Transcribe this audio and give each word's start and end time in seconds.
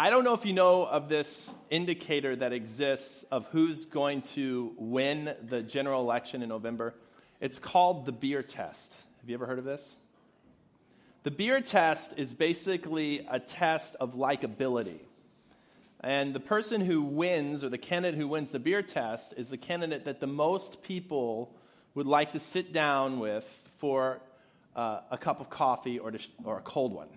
I 0.00 0.08
don't 0.08 0.24
know 0.24 0.32
if 0.32 0.46
you 0.46 0.54
know 0.54 0.86
of 0.86 1.10
this 1.10 1.52
indicator 1.68 2.34
that 2.34 2.54
exists 2.54 3.22
of 3.30 3.44
who's 3.48 3.84
going 3.84 4.22
to 4.34 4.72
win 4.78 5.34
the 5.46 5.60
general 5.60 6.00
election 6.00 6.42
in 6.42 6.48
November. 6.48 6.94
It's 7.38 7.58
called 7.58 8.06
the 8.06 8.12
beer 8.12 8.42
test. 8.42 8.96
Have 9.20 9.28
you 9.28 9.34
ever 9.34 9.44
heard 9.44 9.58
of 9.58 9.66
this? 9.66 9.96
The 11.24 11.30
beer 11.30 11.60
test 11.60 12.14
is 12.16 12.32
basically 12.32 13.26
a 13.30 13.38
test 13.38 13.94
of 14.00 14.14
likability. 14.14 15.00
And 16.02 16.34
the 16.34 16.40
person 16.40 16.80
who 16.80 17.02
wins, 17.02 17.62
or 17.62 17.68
the 17.68 17.76
candidate 17.76 18.18
who 18.18 18.26
wins 18.26 18.52
the 18.52 18.58
beer 18.58 18.80
test, 18.80 19.34
is 19.36 19.50
the 19.50 19.58
candidate 19.58 20.06
that 20.06 20.18
the 20.18 20.26
most 20.26 20.82
people 20.82 21.54
would 21.94 22.06
like 22.06 22.30
to 22.30 22.38
sit 22.38 22.72
down 22.72 23.18
with 23.18 23.44
for 23.80 24.22
uh, 24.74 25.00
a 25.10 25.18
cup 25.18 25.42
of 25.42 25.50
coffee 25.50 25.98
or, 25.98 26.12
to, 26.12 26.18
or 26.42 26.56
a 26.56 26.62
cold 26.62 26.94
one. 26.94 27.08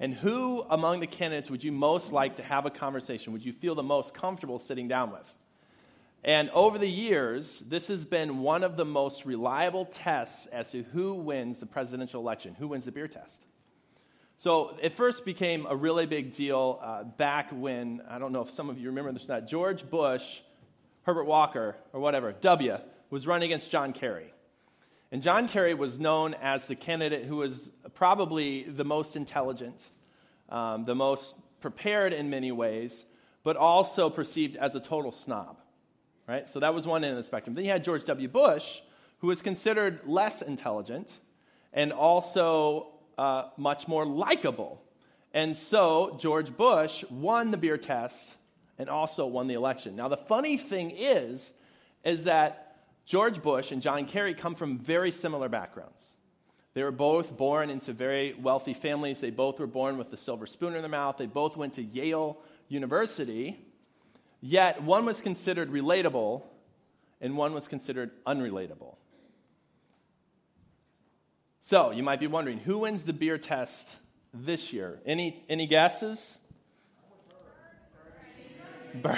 And 0.00 0.14
who 0.14 0.64
among 0.70 1.00
the 1.00 1.06
candidates 1.06 1.50
would 1.50 1.64
you 1.64 1.72
most 1.72 2.12
like 2.12 2.36
to 2.36 2.42
have 2.42 2.66
a 2.66 2.70
conversation? 2.70 3.32
Would 3.32 3.44
you 3.44 3.52
feel 3.52 3.74
the 3.74 3.82
most 3.82 4.14
comfortable 4.14 4.58
sitting 4.58 4.86
down 4.86 5.10
with? 5.10 5.34
And 6.24 6.50
over 6.50 6.78
the 6.78 6.88
years, 6.88 7.60
this 7.60 7.88
has 7.88 8.04
been 8.04 8.40
one 8.40 8.64
of 8.64 8.76
the 8.76 8.84
most 8.84 9.24
reliable 9.24 9.84
tests 9.84 10.46
as 10.46 10.70
to 10.70 10.82
who 10.82 11.14
wins 11.14 11.58
the 11.58 11.66
presidential 11.66 12.20
election, 12.20 12.54
who 12.58 12.68
wins 12.68 12.84
the 12.84 12.92
beer 12.92 13.08
test. 13.08 13.38
So 14.36 14.76
it 14.80 14.96
first 14.96 15.24
became 15.24 15.66
a 15.66 15.74
really 15.74 16.06
big 16.06 16.32
deal 16.32 16.78
uh, 16.82 17.04
back 17.04 17.50
when, 17.52 18.02
I 18.08 18.18
don't 18.18 18.32
know 18.32 18.42
if 18.42 18.50
some 18.50 18.70
of 18.70 18.78
you 18.78 18.88
remember 18.88 19.12
this 19.12 19.28
or 19.28 19.32
not, 19.32 19.48
George 19.48 19.88
Bush, 19.88 20.40
Herbert 21.02 21.24
Walker, 21.24 21.76
or 21.92 22.00
whatever, 22.00 22.32
W, 22.32 22.78
was 23.10 23.26
running 23.26 23.46
against 23.46 23.70
John 23.70 23.92
Kerry. 23.92 24.32
And 25.10 25.22
John 25.22 25.48
Kerry 25.48 25.74
was 25.74 25.98
known 25.98 26.34
as 26.34 26.66
the 26.66 26.76
candidate 26.76 27.24
who 27.24 27.36
was 27.36 27.70
probably 27.94 28.64
the 28.64 28.84
most 28.84 29.16
intelligent, 29.16 29.82
um, 30.48 30.84
the 30.84 30.94
most 30.94 31.34
prepared 31.60 32.12
in 32.12 32.30
many 32.30 32.52
ways, 32.52 33.04
but 33.42 33.56
also 33.56 34.10
perceived 34.10 34.56
as 34.56 34.74
a 34.74 34.80
total 34.80 35.12
snob. 35.12 35.60
Right? 36.26 36.48
So 36.48 36.60
that 36.60 36.74
was 36.74 36.86
one 36.86 37.04
end 37.04 37.12
of 37.12 37.16
the 37.16 37.22
spectrum. 37.22 37.54
Then 37.54 37.64
you 37.64 37.70
had 37.70 37.82
George 37.82 38.04
W. 38.04 38.28
Bush, 38.28 38.80
who 39.18 39.28
was 39.28 39.42
considered 39.42 40.00
less 40.06 40.42
intelligent 40.42 41.10
and 41.72 41.92
also 41.92 42.92
uh, 43.16 43.44
much 43.56 43.88
more 43.88 44.04
likable. 44.04 44.82
And 45.32 45.56
so 45.56 46.16
George 46.20 46.56
Bush 46.56 47.04
won 47.10 47.50
the 47.50 47.56
beer 47.56 47.76
test 47.76 48.36
and 48.78 48.88
also 48.88 49.26
won 49.26 49.46
the 49.46 49.54
election. 49.54 49.96
Now, 49.96 50.08
the 50.08 50.16
funny 50.16 50.56
thing 50.56 50.92
is, 50.96 51.52
is 52.04 52.24
that 52.24 52.76
George 53.06 53.42
Bush 53.42 53.72
and 53.72 53.82
John 53.82 54.06
Kerry 54.06 54.34
come 54.34 54.54
from 54.54 54.78
very 54.78 55.10
similar 55.10 55.48
backgrounds. 55.48 56.04
They 56.78 56.84
were 56.84 56.92
both 56.92 57.36
born 57.36 57.70
into 57.70 57.92
very 57.92 58.34
wealthy 58.34 58.72
families. 58.72 59.18
They 59.18 59.30
both 59.30 59.58
were 59.58 59.66
born 59.66 59.98
with 59.98 60.12
the 60.12 60.16
silver 60.16 60.46
spoon 60.46 60.76
in 60.76 60.82
their 60.82 60.88
mouth. 60.88 61.16
They 61.18 61.26
both 61.26 61.56
went 61.56 61.72
to 61.72 61.82
Yale 61.82 62.38
University. 62.68 63.58
Yet 64.40 64.80
one 64.84 65.04
was 65.04 65.20
considered 65.20 65.72
relatable 65.72 66.44
and 67.20 67.36
one 67.36 67.52
was 67.52 67.66
considered 67.66 68.12
unrelatable. 68.24 68.94
So 71.62 71.90
you 71.90 72.04
might 72.04 72.20
be 72.20 72.28
wondering 72.28 72.58
who 72.58 72.78
wins 72.78 73.02
the 73.02 73.12
beer 73.12 73.38
test 73.38 73.88
this 74.32 74.72
year? 74.72 75.00
Any, 75.04 75.42
any 75.48 75.66
guesses? 75.66 76.38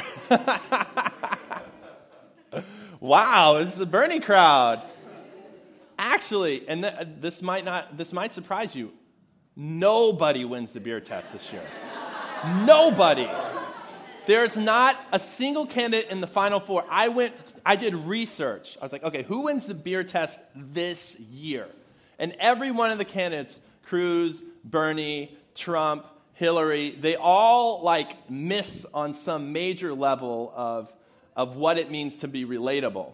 wow, 3.01 3.59
this 3.63 3.75
is 3.75 3.81
a 3.81 3.87
Bernie 3.87 4.21
crowd. 4.21 4.83
Actually, 6.11 6.67
and 6.67 6.83
th- 6.83 6.95
this 7.21 7.41
might 7.41 7.65
not 7.65 7.97
this 7.97 8.13
might 8.13 8.35
surprise 8.35 8.75
you. 8.75 8.91
Nobody 9.55 10.45
wins 10.45 10.73
the 10.73 10.81
beer 10.81 10.99
test 10.99 11.33
this 11.33 11.53
year. 11.53 11.63
Nobody. 12.67 13.29
There's 14.27 14.57
not 14.57 15.01
a 15.13 15.21
single 15.21 15.67
candidate 15.67 16.11
in 16.11 16.21
the 16.21 16.27
final 16.27 16.59
four. 16.59 16.85
I 16.91 17.09
went 17.09 17.35
I 17.65 17.77
did 17.77 17.95
research. 17.95 18.77
I 18.81 18.85
was 18.85 18.91
like, 18.91 19.05
okay, 19.05 19.23
who 19.23 19.43
wins 19.43 19.67
the 19.67 19.75
beer 19.75 20.03
test 20.03 20.41
this 20.57 21.19
year? 21.21 21.69
And 22.19 22.35
every 22.41 22.73
one 22.73 22.91
of 22.91 22.99
the 22.99 23.05
candidates, 23.05 23.61
Cruz, 23.85 24.43
Bernie, 24.65 25.39
Trump, 25.55 26.07
Hillary, 26.33 26.97
they 27.01 27.15
all 27.15 27.85
like 27.85 28.29
miss 28.29 28.85
on 28.93 29.15
some 29.15 29.53
major 29.53 29.95
level 29.95 30.53
of 30.57 30.93
of 31.37 31.55
what 31.55 31.79
it 31.79 31.89
means 31.89 32.17
to 32.19 32.29
be 32.29 32.45
relatable. 32.45 33.13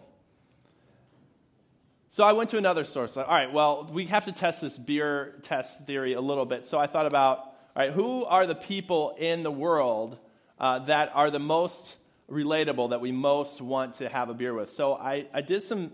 So 2.16 2.24
I 2.24 2.32
went 2.32 2.48
to 2.48 2.56
another 2.56 2.84
source. 2.84 3.14
All 3.18 3.26
right, 3.26 3.52
well, 3.52 3.90
we 3.92 4.06
have 4.06 4.24
to 4.24 4.32
test 4.32 4.62
this 4.62 4.78
beer 4.78 5.34
test 5.42 5.84
theory 5.84 6.14
a 6.14 6.20
little 6.22 6.46
bit. 6.46 6.66
So 6.66 6.78
I 6.78 6.86
thought 6.86 7.04
about, 7.04 7.40
all 7.40 7.52
right, 7.76 7.92
who 7.92 8.24
are 8.24 8.46
the 8.46 8.54
people 8.54 9.14
in 9.18 9.42
the 9.42 9.50
world 9.50 10.16
uh, 10.58 10.78
that 10.86 11.10
are 11.12 11.30
the 11.30 11.38
most 11.38 11.96
relatable, 12.30 12.88
that 12.88 13.02
we 13.02 13.12
most 13.12 13.60
want 13.60 13.96
to 13.96 14.08
have 14.08 14.30
a 14.30 14.32
beer 14.32 14.54
with? 14.54 14.72
So 14.72 14.94
I, 14.94 15.26
I 15.34 15.42
did 15.42 15.62
some 15.62 15.92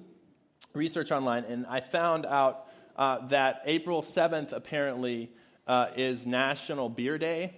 research 0.74 1.10
online 1.10 1.42
and 1.42 1.66
I 1.66 1.80
found 1.80 2.24
out 2.24 2.68
uh, 2.94 3.26
that 3.26 3.62
April 3.64 4.00
7th 4.00 4.52
apparently 4.52 5.28
uh, 5.66 5.88
is 5.96 6.24
National 6.24 6.88
Beer 6.88 7.18
Day. 7.18 7.52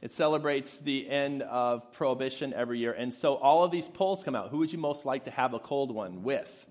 It 0.00 0.14
celebrates 0.14 0.78
the 0.78 1.10
end 1.10 1.42
of 1.42 1.92
Prohibition 1.92 2.54
every 2.54 2.78
year. 2.78 2.94
And 2.94 3.12
so 3.12 3.34
all 3.34 3.64
of 3.64 3.70
these 3.70 3.90
polls 3.90 4.24
come 4.24 4.34
out. 4.34 4.48
Who 4.48 4.56
would 4.60 4.72
you 4.72 4.78
most 4.78 5.04
like 5.04 5.24
to 5.24 5.30
have 5.30 5.52
a 5.52 5.58
cold 5.58 5.94
one 5.94 6.22
with? 6.22 6.66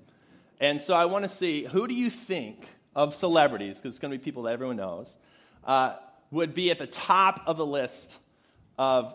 And 0.62 0.80
so 0.80 0.94
I 0.94 1.06
want 1.06 1.24
to 1.24 1.30
see 1.30 1.66
who 1.66 1.88
do 1.88 1.94
you 1.96 2.12
think 2.12 2.68
of 2.96 3.16
celebrities, 3.16 3.78
because 3.78 3.94
it's 3.94 4.00
going 4.00 4.12
to 4.12 4.18
be 4.18 4.24
people 4.24 4.44
that 4.44 4.54
everyone 4.54 4.78
knows, 4.78 5.08
uh, 5.66 5.96
would 6.30 6.54
be 6.54 6.70
at 6.70 6.78
the 6.78 6.86
top 6.86 7.42
of 7.48 7.58
the 7.58 7.66
list 7.66 8.16
of 8.78 9.14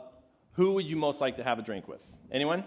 who 0.54 0.72
would 0.72 0.84
you 0.84 0.96
most 0.96 1.20
like 1.20 1.36
to 1.36 1.44
have 1.44 1.60
a 1.60 1.62
drink 1.62 1.86
with? 1.86 2.04
Anyone? 2.32 2.64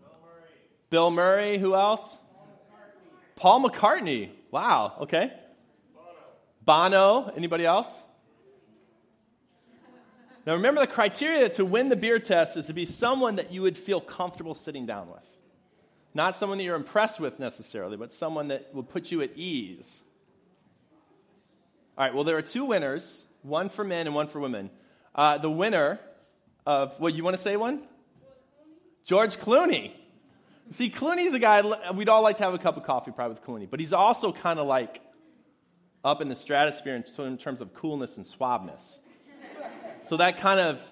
Bill 0.00 0.10
Murray. 0.22 0.50
Bill 0.88 1.10
Murray. 1.10 1.58
Who 1.58 1.74
else? 1.74 2.16
Paul 3.36 3.60
McCartney. 3.60 4.00
Paul 4.08 4.28
McCartney. 4.28 4.30
Wow. 4.50 4.94
Okay. 5.02 5.30
Bono. 6.64 6.88
Bono. 7.24 7.32
Anybody 7.36 7.66
else? 7.66 7.92
Now, 10.46 10.54
remember 10.54 10.80
the 10.80 10.86
criteria 10.86 11.50
to 11.50 11.64
win 11.66 11.90
the 11.90 11.96
beer 11.96 12.18
test 12.18 12.56
is 12.56 12.64
to 12.66 12.72
be 12.72 12.86
someone 12.86 13.36
that 13.36 13.52
you 13.52 13.60
would 13.60 13.76
feel 13.76 14.00
comfortable 14.00 14.54
sitting 14.54 14.86
down 14.86 15.08
with. 15.10 15.22
Not 16.14 16.36
someone 16.36 16.58
that 16.58 16.64
you're 16.64 16.76
impressed 16.76 17.20
with 17.20 17.38
necessarily, 17.38 17.96
but 17.96 18.12
someone 18.12 18.48
that 18.48 18.74
will 18.74 18.82
put 18.82 19.10
you 19.12 19.22
at 19.22 19.36
ease. 19.36 20.02
All 21.96 22.04
right, 22.04 22.14
well, 22.14 22.24
there 22.24 22.36
are 22.36 22.42
two 22.42 22.64
winners 22.64 23.26
one 23.42 23.68
for 23.68 23.84
men 23.84 24.06
and 24.06 24.14
one 24.14 24.28
for 24.28 24.40
women. 24.40 24.70
Uh, 25.14 25.38
the 25.38 25.50
winner 25.50 26.00
of, 26.66 26.92
what, 26.98 27.14
you 27.14 27.24
want 27.24 27.36
to 27.36 27.42
say 27.42 27.56
one? 27.56 27.82
George 29.04 29.38
Clooney. 29.38 29.92
See, 30.70 30.90
Clooney's 30.90 31.32
a 31.34 31.38
guy, 31.38 31.62
we'd 31.92 32.08
all 32.08 32.22
like 32.22 32.36
to 32.38 32.42
have 32.42 32.52
a 32.52 32.58
cup 32.58 32.76
of 32.76 32.82
coffee 32.82 33.10
probably 33.10 33.34
with 33.34 33.44
Clooney, 33.44 33.70
but 33.70 33.80
he's 33.80 33.92
also 33.92 34.32
kind 34.32 34.58
of 34.58 34.66
like 34.66 35.00
up 36.04 36.20
in 36.20 36.28
the 36.28 36.36
stratosphere 36.36 36.94
in 36.94 37.38
terms 37.38 37.60
of 37.60 37.74
coolness 37.74 38.16
and 38.16 38.26
suaveness. 38.26 38.98
So 40.06 40.18
that 40.18 40.38
kind 40.38 40.60
of 40.60 40.82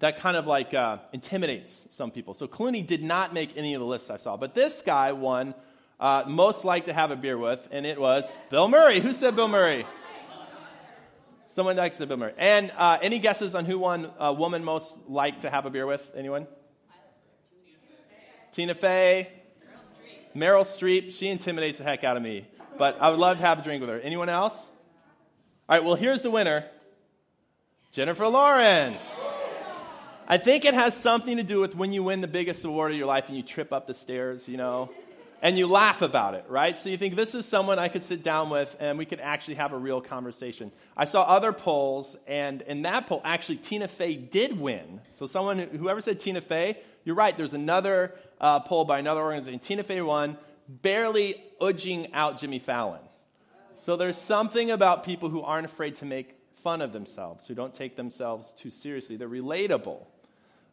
that 0.00 0.18
kind 0.18 0.36
of 0.36 0.46
like 0.46 0.74
uh, 0.74 0.98
intimidates 1.12 1.86
some 1.90 2.10
people. 2.10 2.34
So 2.34 2.46
Clooney 2.46 2.86
did 2.86 3.02
not 3.02 3.32
make 3.32 3.56
any 3.56 3.74
of 3.74 3.80
the 3.80 3.86
lists 3.86 4.10
I 4.10 4.18
saw, 4.18 4.36
but 4.36 4.54
this 4.54 4.82
guy 4.82 5.12
won 5.12 5.54
uh, 5.98 6.24
most 6.26 6.64
like 6.64 6.86
to 6.86 6.92
have 6.92 7.10
a 7.10 7.16
beer 7.16 7.38
with, 7.38 7.66
and 7.70 7.86
it 7.86 7.98
was 8.00 8.36
Bill 8.50 8.68
Murray. 8.68 9.00
Who 9.00 9.14
said 9.14 9.36
Bill 9.36 9.48
Murray? 9.48 9.86
Someone 11.48 11.76
likes 11.76 11.96
to 11.96 12.06
Bill 12.06 12.18
Murray. 12.18 12.34
And 12.36 12.70
uh, 12.76 12.98
any 13.00 13.18
guesses 13.18 13.54
on 13.54 13.64
who 13.64 13.78
won 13.78 14.10
a 14.18 14.30
woman 14.30 14.62
most 14.62 14.94
like 15.08 15.40
to 15.40 15.50
have 15.50 15.64
a 15.64 15.70
beer 15.70 15.86
with? 15.86 16.10
Anyone? 16.14 16.46
Tina 18.52 18.74
Fey. 18.74 19.30
Meryl 20.36 20.66
Streep. 20.66 21.12
She 21.12 21.28
intimidates 21.28 21.78
the 21.78 21.84
heck 21.84 22.04
out 22.04 22.18
of 22.18 22.22
me, 22.22 22.46
but 22.76 22.98
I 23.00 23.08
would 23.08 23.18
love 23.18 23.38
to 23.38 23.42
have 23.42 23.60
a 23.60 23.62
drink 23.62 23.80
with 23.80 23.88
her. 23.88 23.98
Anyone 23.98 24.28
else? 24.28 24.68
All 25.68 25.76
right, 25.76 25.84
well, 25.84 25.94
here's 25.94 26.20
the 26.20 26.30
winner. 26.30 26.66
Jennifer 27.90 28.26
Lawrence. 28.26 29.25
I 30.28 30.38
think 30.38 30.64
it 30.64 30.74
has 30.74 30.92
something 30.94 31.36
to 31.36 31.44
do 31.44 31.60
with 31.60 31.76
when 31.76 31.92
you 31.92 32.02
win 32.02 32.20
the 32.20 32.26
biggest 32.26 32.64
award 32.64 32.90
of 32.90 32.98
your 32.98 33.06
life 33.06 33.28
and 33.28 33.36
you 33.36 33.44
trip 33.44 33.72
up 33.72 33.86
the 33.86 33.94
stairs, 33.94 34.48
you 34.48 34.56
know, 34.56 34.90
and 35.40 35.56
you 35.56 35.68
laugh 35.68 36.02
about 36.02 36.34
it, 36.34 36.44
right? 36.48 36.76
So 36.76 36.88
you 36.88 36.96
think 36.96 37.14
this 37.14 37.36
is 37.36 37.46
someone 37.46 37.78
I 37.78 37.86
could 37.86 38.02
sit 38.02 38.24
down 38.24 38.50
with 38.50 38.74
and 38.80 38.98
we 38.98 39.04
could 39.04 39.20
actually 39.20 39.54
have 39.54 39.72
a 39.72 39.78
real 39.78 40.00
conversation. 40.00 40.72
I 40.96 41.04
saw 41.04 41.22
other 41.22 41.52
polls, 41.52 42.16
and 42.26 42.62
in 42.62 42.82
that 42.82 43.06
poll, 43.06 43.20
actually, 43.24 43.58
Tina 43.58 43.86
Fey 43.86 44.16
did 44.16 44.58
win. 44.58 45.00
So 45.10 45.26
someone, 45.26 45.58
whoever 45.58 46.00
said 46.00 46.18
Tina 46.18 46.40
Fey, 46.40 46.78
you're 47.04 47.14
right. 47.14 47.36
There's 47.36 47.54
another 47.54 48.12
uh, 48.40 48.60
poll 48.60 48.84
by 48.84 48.98
another 48.98 49.20
organization. 49.20 49.60
Tina 49.60 49.84
Fey 49.84 50.00
won, 50.00 50.38
barely 50.68 51.40
edging 51.60 52.12
out 52.14 52.40
Jimmy 52.40 52.58
Fallon. 52.58 53.00
So 53.76 53.96
there's 53.96 54.18
something 54.18 54.72
about 54.72 55.04
people 55.04 55.28
who 55.28 55.42
aren't 55.42 55.66
afraid 55.66 55.94
to 55.96 56.04
make 56.04 56.34
fun 56.64 56.82
of 56.82 56.92
themselves, 56.92 57.46
who 57.46 57.54
don't 57.54 57.72
take 57.72 57.94
themselves 57.94 58.52
too 58.58 58.70
seriously. 58.70 59.16
They're 59.16 59.28
relatable. 59.28 60.00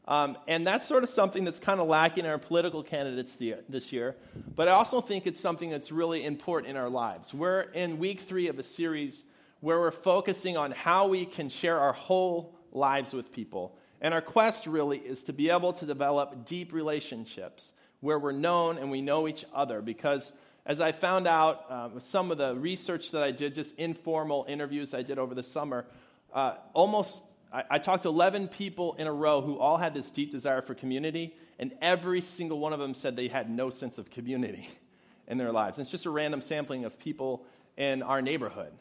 Um, 0.06 0.38
and 0.48 0.68
that's 0.68 0.86
sort 0.86 1.04
of 1.04 1.10
something 1.10 1.46
that's 1.46 1.60
kind 1.60 1.80
of 1.80 1.88
lacking 1.88 2.26
in 2.26 2.30
our 2.30 2.38
political 2.38 2.84
candidates 2.84 3.38
this 3.70 3.92
year. 3.92 4.16
But 4.56 4.68
I 4.68 4.72
also 4.72 5.00
think 5.00 5.26
it's 5.26 5.40
something 5.40 5.70
that's 5.70 5.92
really 5.92 6.26
important 6.26 6.72
in 6.72 6.78
our 6.78 6.90
lives. 6.90 7.34
We're 7.34 7.62
in 7.62 8.00
week 8.00 8.22
three 8.22 8.48
of 8.48 8.60
a 8.60 8.64
series 8.64 9.24
where 9.62 9.80
we're 9.80 9.92
focusing 9.92 10.58
on 10.58 10.72
how 10.72 11.08
we 11.08 11.26
can 11.26 11.48
share 11.48 11.80
our 11.80 11.94
whole 11.94 12.54
lives 12.74 13.14
with 13.14 13.32
people. 13.32 13.78
And 14.02 14.14
our 14.14 14.22
quest 14.22 14.68
really 14.68 14.98
is 14.98 15.24
to 15.24 15.34
be 15.34 15.50
able 15.50 15.72
to 15.74 15.86
develop 15.86 16.46
deep 16.46 16.74
relationships 16.74 17.72
where 18.02 18.20
we're 18.20 18.34
known 18.34 18.78
and 18.78 18.92
we 18.92 19.02
know 19.02 19.30
each 19.30 19.46
other. 19.54 19.82
Because 19.82 20.34
as 20.66 20.82
I 20.82 20.92
found 20.92 21.28
out 21.28 21.66
uh, 21.70 21.90
with 21.94 22.06
some 22.06 22.30
of 22.30 22.38
the 22.38 22.54
research 22.56 23.12
that 23.12 23.24
I 23.24 23.32
did, 23.32 23.56
just 23.56 23.74
informal 23.78 24.46
interviews 24.50 24.94
I 24.94 25.02
did 25.02 25.18
over 25.18 25.34
the 25.34 25.44
summer, 25.44 25.86
uh, 26.34 26.56
almost 26.74 27.24
I, 27.54 27.64
I 27.72 27.80
talked 27.80 28.04
to 28.04 28.10
11 28.10 28.48
people 28.50 28.96
in 28.96 29.08
a 29.08 29.14
row 29.14 29.42
who 29.42 29.60
all 29.60 29.78
had 29.78 29.94
this 29.94 30.10
deep 30.10 30.32
desire 30.32 30.62
for 30.62 30.74
community, 30.74 31.36
and 31.60 31.74
every 31.82 32.22
single 32.22 32.60
one 32.60 32.74
of 32.74 32.80
them 32.80 32.94
said 32.94 33.16
they 33.16 33.28
had 33.28 33.50
no 33.50 33.70
sense 33.70 33.98
of 33.98 34.10
community 34.10 34.68
in 35.28 35.38
their 35.38 35.52
lives. 35.52 35.78
And 35.78 35.86
it's 35.86 35.92
just 35.92 36.06
a 36.06 36.10
random 36.10 36.42
sampling 36.42 36.84
of 36.86 36.98
people 37.00 37.46
in 37.78 38.02
our 38.02 38.22
neighborhood. 38.22 38.74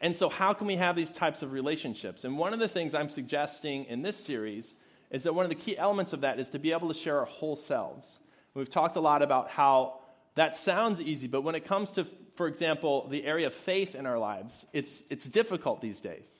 And 0.00 0.14
so, 0.14 0.28
how 0.28 0.52
can 0.52 0.66
we 0.66 0.76
have 0.76 0.96
these 0.96 1.10
types 1.10 1.42
of 1.42 1.52
relationships? 1.52 2.24
And 2.24 2.38
one 2.38 2.52
of 2.52 2.60
the 2.60 2.68
things 2.68 2.94
I'm 2.94 3.10
suggesting 3.10 3.84
in 3.86 4.02
this 4.02 4.16
series 4.16 4.74
is 5.10 5.24
that 5.24 5.34
one 5.34 5.44
of 5.44 5.48
the 5.48 5.56
key 5.56 5.76
elements 5.76 6.12
of 6.12 6.20
that 6.20 6.38
is 6.38 6.50
to 6.50 6.58
be 6.58 6.72
able 6.72 6.88
to 6.88 6.94
share 6.94 7.18
our 7.18 7.24
whole 7.24 7.56
selves. 7.56 8.18
We've 8.54 8.68
talked 8.68 8.96
a 8.96 9.00
lot 9.00 9.22
about 9.22 9.50
how 9.50 10.00
that 10.34 10.54
sounds 10.54 11.00
easy, 11.00 11.26
but 11.26 11.42
when 11.42 11.54
it 11.54 11.64
comes 11.64 11.90
to, 11.92 12.06
for 12.36 12.46
example, 12.46 13.08
the 13.08 13.24
area 13.24 13.48
of 13.48 13.54
faith 13.54 13.96
in 13.96 14.06
our 14.06 14.18
lives, 14.18 14.66
it's, 14.72 15.02
it's 15.10 15.26
difficult 15.26 15.80
these 15.80 16.00
days 16.00 16.38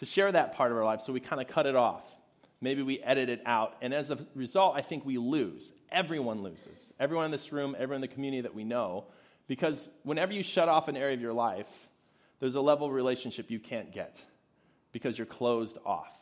to 0.00 0.06
share 0.06 0.32
that 0.32 0.54
part 0.54 0.72
of 0.72 0.78
our 0.78 0.84
lives, 0.84 1.04
so 1.04 1.12
we 1.12 1.20
kind 1.20 1.40
of 1.40 1.48
cut 1.48 1.66
it 1.66 1.76
off. 1.76 2.02
Maybe 2.60 2.82
we 2.82 3.00
edit 3.00 3.28
it 3.28 3.42
out. 3.46 3.76
And 3.80 3.94
as 3.94 4.10
a 4.10 4.18
result, 4.34 4.76
I 4.76 4.82
think 4.82 5.06
we 5.06 5.18
lose. 5.18 5.72
Everyone 5.90 6.42
loses. 6.42 6.90
Everyone 6.98 7.26
in 7.26 7.30
this 7.30 7.52
room, 7.52 7.74
everyone 7.78 7.96
in 7.96 8.00
the 8.02 8.14
community 8.14 8.42
that 8.42 8.54
we 8.54 8.64
know. 8.64 9.04
Because 9.46 9.88
whenever 10.02 10.32
you 10.32 10.42
shut 10.42 10.68
off 10.68 10.88
an 10.88 10.96
area 10.96 11.14
of 11.14 11.20
your 11.20 11.32
life, 11.32 11.68
there's 12.38 12.54
a 12.54 12.60
level 12.60 12.86
of 12.86 12.92
relationship 12.92 13.50
you 13.50 13.60
can't 13.60 13.92
get 13.92 14.20
because 14.92 15.18
you're 15.18 15.26
closed 15.26 15.78
off. 15.84 16.16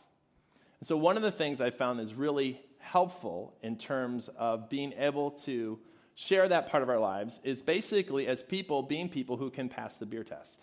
And 0.81 0.87
so, 0.87 0.97
one 0.97 1.17
of 1.17 1.23
the 1.23 1.33
things 1.33 1.61
I 1.61 1.71
found 1.71 2.01
is 2.01 2.15
really 2.15 2.61
helpful 2.79 3.55
in 3.63 3.77
terms 3.77 4.29
of 4.39 4.69
being 4.69 4.93
able 4.97 5.33
to 5.33 5.79
share 6.15 6.49
that 6.49 6.71
part 6.71 6.83
of 6.83 6.89
our 6.89 6.99
lives 6.99 7.39
is 7.45 7.63
basically 7.63 8.27
as 8.27 8.43
people 8.43 8.83
being 8.83 9.09
people 9.09 9.37
who 9.37 9.51
can 9.51 9.69
pass 9.69 9.99
the 9.99 10.07
beer 10.07 10.25
test, 10.25 10.59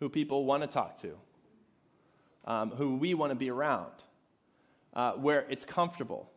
who 0.00 0.08
people 0.08 0.44
want 0.44 0.62
to 0.62 0.66
talk 0.66 1.00
to, 1.02 1.16
um, 2.46 2.70
who 2.70 2.96
we 2.96 3.14
want 3.14 3.30
to 3.30 3.36
be 3.36 3.50
around, 3.50 3.92
uh, 4.94 5.12
where 5.12 5.46
it's 5.48 5.64
comfortable, 5.64 6.30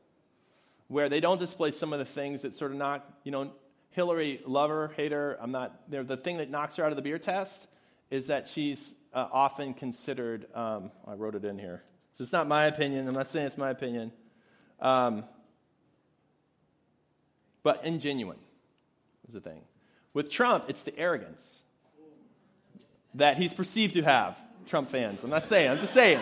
where 0.87 1.09
they 1.09 1.19
don't 1.19 1.39
display 1.39 1.71
some 1.71 1.93
of 1.93 1.99
the 1.99 2.05
things 2.05 2.41
that 2.41 2.55
sort 2.55 2.71
of 2.71 2.77
knock, 2.77 3.05
you 3.23 3.31
know, 3.31 3.51
Hillary, 3.91 4.41
lover, 4.45 4.91
hater, 4.95 5.37
I'm 5.41 5.51
not, 5.51 5.89
the 5.89 6.17
thing 6.17 6.37
that 6.37 6.49
knocks 6.49 6.75
her 6.75 6.85
out 6.85 6.91
of 6.91 6.95
the 6.95 7.01
beer 7.01 7.17
test 7.17 7.67
is 8.11 8.27
that 8.27 8.47
she's 8.47 8.93
uh, 9.13 9.27
often 9.31 9.73
considered, 9.73 10.45
um, 10.55 10.91
I 11.07 11.13
wrote 11.13 11.35
it 11.35 11.43
in 11.43 11.57
here. 11.57 11.83
So 12.13 12.23
it's 12.23 12.31
not 12.31 12.47
my 12.47 12.65
opinion. 12.65 13.07
I'm 13.07 13.13
not 13.13 13.29
saying 13.29 13.47
it's 13.47 13.57
my 13.57 13.69
opinion. 13.69 14.11
Um, 14.79 15.23
but 17.63 17.83
ingenuine 17.83 18.39
is 19.27 19.33
the 19.33 19.41
thing. 19.41 19.61
With 20.13 20.29
Trump, 20.29 20.65
it's 20.67 20.83
the 20.83 20.97
arrogance 20.97 21.63
that 23.15 23.37
he's 23.37 23.53
perceived 23.53 23.95
to 23.95 24.01
have, 24.01 24.37
Trump 24.69 24.91
fans. 24.91 25.23
I'm 25.23 25.31
not 25.31 25.45
saying, 25.45 25.71
I'm 25.71 25.79
just 25.79 25.93
saying. 25.93 26.21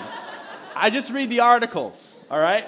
I 0.76 0.90
just 0.90 1.12
read 1.12 1.30
the 1.30 1.42
articles, 1.42 2.16
all 2.32 2.40
right? 2.40 2.66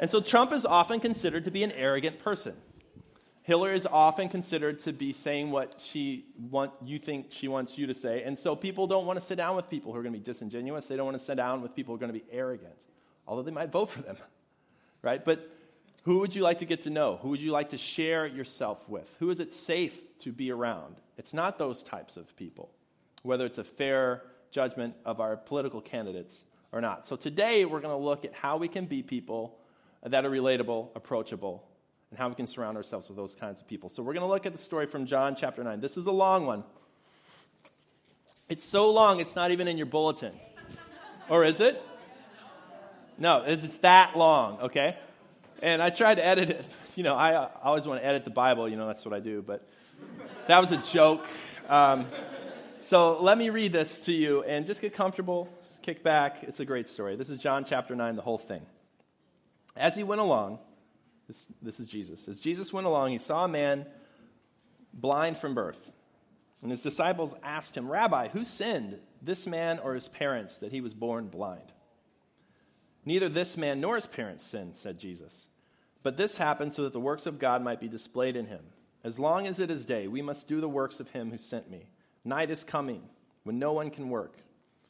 And 0.00 0.10
so 0.10 0.20
Trump 0.20 0.52
is 0.52 0.64
often 0.64 0.98
considered 0.98 1.44
to 1.44 1.50
be 1.50 1.62
an 1.62 1.72
arrogant 1.72 2.18
person. 2.20 2.54
Hillary 3.42 3.76
is 3.76 3.86
often 3.86 4.28
considered 4.28 4.80
to 4.80 4.92
be 4.92 5.12
saying 5.12 5.50
what 5.50 5.74
she 5.84 6.24
want, 6.50 6.72
you 6.84 6.98
think 6.98 7.26
she 7.30 7.48
wants 7.48 7.76
you 7.76 7.86
to 7.88 7.94
say. 7.94 8.22
And 8.22 8.38
so 8.38 8.56
people 8.56 8.86
don't 8.86 9.06
want 9.06 9.18
to 9.18 9.24
sit 9.24 9.36
down 9.36 9.56
with 9.56 9.68
people 9.68 9.92
who 9.92 9.98
are 9.98 10.02
going 10.02 10.14
to 10.14 10.18
be 10.18 10.24
disingenuous. 10.24 10.86
They 10.86 10.96
don't 10.96 11.06
want 11.06 11.18
to 11.18 11.24
sit 11.24 11.36
down 11.36 11.60
with 11.60 11.74
people 11.74 11.92
who 11.92 11.96
are 11.96 12.06
going 12.06 12.12
to 12.12 12.18
be 12.18 12.24
arrogant, 12.32 12.78
although 13.26 13.42
they 13.42 13.50
might 13.50 13.70
vote 13.70 13.90
for 13.90 14.00
them, 14.00 14.16
right? 15.02 15.22
But 15.22 15.50
who 16.04 16.20
would 16.20 16.34
you 16.34 16.42
like 16.42 16.58
to 16.58 16.64
get 16.64 16.82
to 16.82 16.90
know? 16.90 17.18
Who 17.20 17.30
would 17.30 17.40
you 17.40 17.50
like 17.50 17.70
to 17.70 17.78
share 17.78 18.26
yourself 18.26 18.88
with? 18.88 19.08
Who 19.18 19.30
is 19.30 19.40
it 19.40 19.52
safe 19.52 19.94
to 20.20 20.32
be 20.32 20.50
around? 20.50 20.96
It's 21.18 21.34
not 21.34 21.58
those 21.58 21.82
types 21.82 22.16
of 22.16 22.34
people, 22.36 22.70
whether 23.22 23.44
it's 23.44 23.58
a 23.58 23.64
fair 23.64 24.22
judgment 24.50 24.94
of 25.04 25.20
our 25.20 25.36
political 25.36 25.80
candidates 25.80 26.44
or 26.72 26.80
not. 26.80 27.06
So 27.06 27.16
today 27.16 27.64
we're 27.64 27.80
going 27.80 27.96
to 27.96 28.04
look 28.04 28.24
at 28.24 28.34
how 28.34 28.56
we 28.56 28.68
can 28.68 28.86
be 28.86 29.02
people 29.02 29.56
that 30.04 30.24
are 30.24 30.30
relatable, 30.30 30.88
approachable, 30.94 31.64
and 32.10 32.18
how 32.18 32.28
we 32.28 32.34
can 32.34 32.46
surround 32.46 32.76
ourselves 32.76 33.08
with 33.08 33.16
those 33.16 33.34
kinds 33.34 33.60
of 33.60 33.68
people. 33.68 33.88
So 33.88 34.02
we're 34.02 34.14
going 34.14 34.26
to 34.26 34.28
look 34.28 34.46
at 34.46 34.52
the 34.52 34.62
story 34.62 34.86
from 34.86 35.06
John 35.06 35.36
chapter 35.36 35.62
9. 35.62 35.80
This 35.80 35.96
is 35.96 36.06
a 36.06 36.12
long 36.12 36.46
one. 36.46 36.64
It's 38.48 38.64
so 38.64 38.90
long, 38.90 39.20
it's 39.20 39.36
not 39.36 39.52
even 39.52 39.68
in 39.68 39.76
your 39.76 39.86
bulletin. 39.86 40.32
Or 41.28 41.44
is 41.44 41.60
it? 41.60 41.80
No, 43.16 43.44
it's 43.46 43.78
that 43.78 44.16
long, 44.16 44.60
okay? 44.62 44.96
And 45.62 45.80
I 45.80 45.90
tried 45.90 46.16
to 46.16 46.24
edit 46.24 46.50
it. 46.50 46.64
You 46.96 47.04
know, 47.04 47.14
I, 47.14 47.44
I 47.44 47.48
always 47.62 47.86
want 47.86 48.00
to 48.00 48.06
edit 48.06 48.24
the 48.24 48.30
Bible, 48.30 48.68
you 48.68 48.76
know, 48.76 48.88
that's 48.88 49.04
what 49.04 49.14
I 49.14 49.20
do, 49.20 49.42
but 49.46 49.66
that 50.48 50.60
was 50.60 50.72
a 50.72 50.82
joke. 50.92 51.24
Um, 51.68 52.06
so 52.80 53.20
let 53.20 53.38
me 53.38 53.50
read 53.50 53.72
this 53.72 54.00
to 54.02 54.12
you 54.12 54.42
and 54.44 54.66
just 54.66 54.80
get 54.80 54.94
comfortable, 54.94 55.48
kick 55.82 56.02
back. 56.02 56.42
It's 56.42 56.60
a 56.60 56.64
great 56.64 56.88
story. 56.88 57.16
This 57.16 57.30
is 57.30 57.38
John 57.38 57.64
chapter 57.64 57.94
9, 57.94 58.16
the 58.16 58.22
whole 58.22 58.38
thing. 58.38 58.62
As 59.76 59.96
he 59.96 60.02
went 60.02 60.20
along, 60.20 60.58
this, 61.28 61.46
this 61.62 61.80
is 61.80 61.86
Jesus. 61.86 62.28
As 62.28 62.40
Jesus 62.40 62.72
went 62.72 62.86
along, 62.86 63.10
he 63.10 63.18
saw 63.18 63.44
a 63.44 63.48
man 63.48 63.86
blind 64.92 65.38
from 65.38 65.54
birth. 65.54 65.92
And 66.62 66.70
his 66.70 66.82
disciples 66.82 67.34
asked 67.42 67.76
him, 67.76 67.90
Rabbi, 67.90 68.28
who 68.28 68.44
sinned, 68.44 68.98
this 69.22 69.46
man 69.46 69.78
or 69.78 69.94
his 69.94 70.08
parents, 70.08 70.58
that 70.58 70.72
he 70.72 70.80
was 70.80 70.94
born 70.94 71.28
blind? 71.28 71.72
Neither 73.04 73.28
this 73.28 73.56
man 73.56 73.80
nor 73.80 73.96
his 73.96 74.06
parents 74.06 74.44
sinned, 74.44 74.76
said 74.76 74.98
Jesus. 74.98 75.46
But 76.02 76.16
this 76.16 76.36
happened 76.36 76.72
so 76.72 76.82
that 76.84 76.92
the 76.92 77.00
works 77.00 77.26
of 77.26 77.38
God 77.38 77.62
might 77.62 77.80
be 77.80 77.88
displayed 77.88 78.36
in 78.36 78.46
him. 78.46 78.64
As 79.02 79.18
long 79.18 79.46
as 79.46 79.60
it 79.60 79.70
is 79.70 79.86
day, 79.86 80.08
we 80.08 80.20
must 80.20 80.48
do 80.48 80.60
the 80.60 80.68
works 80.68 81.00
of 81.00 81.10
him 81.10 81.30
who 81.30 81.38
sent 81.38 81.70
me. 81.70 81.88
Night 82.24 82.50
is 82.50 82.64
coming 82.64 83.02
when 83.44 83.58
no 83.58 83.72
one 83.72 83.90
can 83.90 84.10
work. 84.10 84.36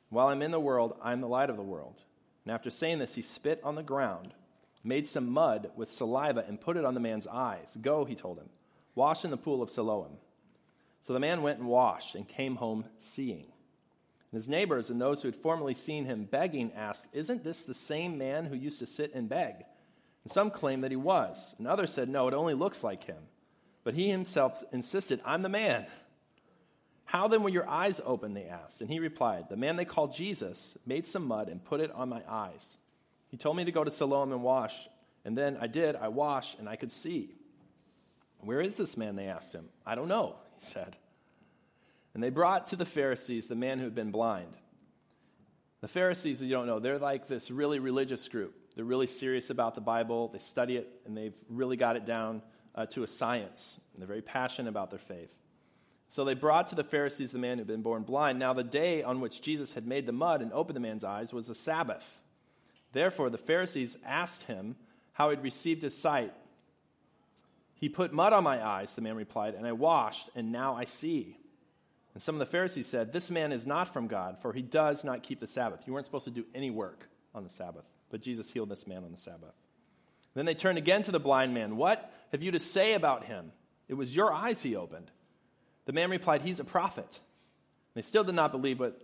While 0.09 0.29
I'm 0.29 0.43
in 0.43 0.51
the 0.51 0.61
world, 0.61 0.97
I'm 1.03 1.21
the 1.21 1.29
light 1.29 1.51
of 1.51 1.57
the 1.57 1.63
world. 1.63 2.03
And 2.45 2.53
after 2.53 2.71
saying 2.71 2.99
this, 2.99 3.15
he 3.15 3.23
spit 3.23 3.61
on 3.63 3.77
the 3.77 3.83
ground 3.83 4.35
made 4.83 5.07
some 5.07 5.31
mud 5.31 5.71
with 5.77 5.93
saliva 5.93 6.45
and 6.47 6.61
put 6.61 6.77
it 6.77 6.85
on 6.85 6.95
the 6.95 7.01
man's 7.01 7.27
eyes. 7.27 7.77
Go, 7.81 8.05
he 8.05 8.15
told 8.15 8.39
him, 8.39 8.49
wash 8.95 9.25
in 9.25 9.31
the 9.31 9.37
pool 9.37 9.63
of 9.63 9.71
Siloam. 9.71 10.17
So 11.03 11.13
the 11.13 11.21
man 11.21 11.43
went 11.43 11.59
and 11.59 11.69
washed 11.69 12.15
and 12.15 12.29
came 12.29 12.57
home 12.57 12.85
seeing. 12.99 13.47
And 14.33 14.39
his 14.39 14.49
neighbors 14.49 14.91
and 14.91 15.01
those 15.01 15.23
who 15.23 15.29
had 15.29 15.37
formerly 15.37 15.75
seen 15.75 16.05
him 16.05 16.25
begging 16.25 16.73
asked, 16.75 17.07
Isn't 17.13 17.43
this 17.43 17.63
the 17.63 17.75
same 17.75 18.19
man 18.19 18.47
who 18.47 18.55
used 18.55 18.79
to 18.79 18.87
sit 18.87 19.15
and 19.15 19.29
beg? 19.29 19.55
And 20.25 20.33
some 20.33 20.51
claimed 20.51 20.85
that 20.85 20.91
he 20.91 20.97
was, 20.97 21.55
and 21.59 21.67
others 21.67 21.93
said, 21.93 22.09
No, 22.09 22.29
it 22.29 22.35
only 22.35 22.55
looks 22.55 22.85
like 22.85 23.05
him. 23.05 23.23
But 23.83 23.95
he 23.95 24.11
himself 24.11 24.63
insisted, 24.73 25.21
I'm 25.25 25.43
the 25.43 25.49
man. 25.49 25.87
How 27.11 27.27
then 27.27 27.43
were 27.43 27.49
your 27.49 27.69
eyes 27.69 28.01
open? 28.07 28.35
They 28.35 28.45
asked. 28.45 28.81
And 28.81 28.89
he 28.89 29.01
replied, 29.01 29.49
The 29.49 29.57
man 29.57 29.75
they 29.75 29.85
called 29.85 30.15
Jesus 30.15 30.79
made 30.87 31.09
some 31.09 31.27
mud 31.27 31.49
and 31.49 31.65
put 31.65 31.81
it 31.81 31.91
on 31.91 32.09
my 32.09 32.23
eyes. 32.29 32.79
He 33.31 33.37
told 33.37 33.57
me 33.57 33.65
to 33.65 33.73
go 33.73 33.83
to 33.83 33.91
Siloam 33.91 34.31
and 34.31 34.45
wash. 34.45 34.79
And 35.25 35.37
then 35.37 35.59
I 35.61 35.67
did. 35.67 35.97
I 35.97 36.07
washed, 36.07 36.61
and 36.61 36.69
I 36.69 36.77
could 36.77 36.93
see. 36.93 37.35
Where 38.39 38.61
is 38.61 38.77
this 38.77 38.97
man? 38.97 39.17
They 39.17 39.27
asked 39.27 39.53
him. 39.53 39.71
I 39.85 39.97
don't 39.97 40.07
know, 40.07 40.37
he 40.61 40.67
said. 40.67 40.95
And 42.15 42.23
they 42.23 42.31
brought 42.31 42.69
to 42.69 42.77
the 42.77 42.87
Pharisees 42.87 43.49
the 43.49 43.57
man 43.57 43.79
who 43.79 43.87
had 43.87 43.95
been 43.97 44.13
blind. 44.13 44.53
The 45.81 45.89
Pharisees, 45.89 46.41
you 46.41 46.51
don't 46.51 46.69
know, 46.69 46.79
they're 46.79 47.01
like 47.01 47.27
this 47.27 47.51
really 47.51 47.81
religious 47.81 48.29
group. 48.29 48.55
They're 48.77 48.85
really 48.85 49.09
serious 49.09 49.51
about 49.51 49.75
the 49.75 49.81
Bible. 49.81 50.29
They 50.29 50.39
study 50.39 50.77
it, 50.77 50.89
and 51.07 51.17
they've 51.17 51.35
really 51.49 51.77
got 51.77 51.97
it 51.97 52.07
down 52.07 52.41
uh, 52.77 52.87
to 52.87 53.03
a 53.03 53.09
science. 53.09 53.81
And 53.95 54.01
they're 54.01 54.07
very 54.07 54.23
passionate 54.23 54.69
about 54.69 54.91
their 54.91 55.01
faith. 55.01 55.31
So 56.11 56.25
they 56.25 56.35
brought 56.35 56.69
to 56.69 56.75
the 56.75 56.83
Pharisees 56.83 57.31
the 57.31 57.39
man 57.39 57.57
who 57.57 57.61
had 57.61 57.69
been 57.69 57.83
born 57.83 58.03
blind. 58.03 58.41
Now, 58.41 58.53
the 58.53 58.65
day 58.65 59.05
on 59.05 59.21
which 59.21 59.41
Jesus 59.41 59.75
had 59.75 59.87
made 59.87 60.07
the 60.07 60.13
mud 60.13 60.43
and 60.43 60.53
opened 60.53 60.75
the 60.75 60.81
man's 60.81 61.05
eyes 61.05 61.33
was 61.33 61.49
a 61.49 61.55
Sabbath. 61.55 62.21
Therefore, 62.93 63.31
the 63.31 63.39
Pharisees 63.39 63.97
asked 64.05 64.43
him 64.43 64.75
how 65.13 65.31
he'd 65.31 65.43
received 65.43 65.83
his 65.83 65.97
sight. 65.97 66.33
He 67.75 67.89
put 67.89 68.13
mud 68.13 68.33
on 68.33 68.43
my 68.43 68.65
eyes, 68.65 68.93
the 68.95 69.03
man 69.03 69.15
replied, 69.15 69.55
and 69.55 69.65
I 69.65 69.71
washed, 69.71 70.29
and 70.35 70.51
now 70.51 70.75
I 70.75 70.85
see. 70.85 71.39
And 72.13 72.23
some 72.23 72.35
of 72.35 72.41
the 72.41 72.47
Pharisees 72.47 72.89
said, 72.89 73.13
This 73.13 73.31
man 73.31 73.53
is 73.53 73.65
not 73.65 73.93
from 73.93 74.09
God, 74.09 74.39
for 74.43 74.53
he 74.53 74.63
does 74.63 75.05
not 75.05 75.23
keep 75.23 75.39
the 75.39 75.47
Sabbath. 75.47 75.85
You 75.87 75.93
weren't 75.93 76.07
supposed 76.07 76.25
to 76.25 76.33
do 76.33 76.45
any 76.57 76.71
work 76.71 77.09
on 77.37 77.45
the 77.45 77.51
Sabbath, 77.51 77.85
but 78.11 78.21
Jesus 78.21 78.51
healed 78.51 78.69
this 78.69 78.85
man 78.85 79.05
on 79.05 79.13
the 79.13 79.17
Sabbath. 79.17 79.55
Then 80.35 80.45
they 80.45 80.55
turned 80.55 80.77
again 80.77 81.05
to 81.05 81.13
the 81.13 81.21
blind 81.21 81.55
man. 81.55 81.77
What 81.77 82.13
have 82.33 82.43
you 82.43 82.51
to 82.51 82.59
say 82.59 82.95
about 82.95 83.27
him? 83.27 83.53
It 83.87 83.95
was 83.95 84.15
your 84.15 84.33
eyes 84.33 84.61
he 84.61 84.75
opened. 84.75 85.13
The 85.87 85.93
man 85.93 86.11
replied, 86.11 86.43
He's 86.43 86.61
a 86.61 86.65
prophet. 86.65 87.21
They 87.95 88.03
still 88.03 88.25
did 88.25 88.35
not 88.35 88.53
believe 88.53 88.81
what 88.81 89.01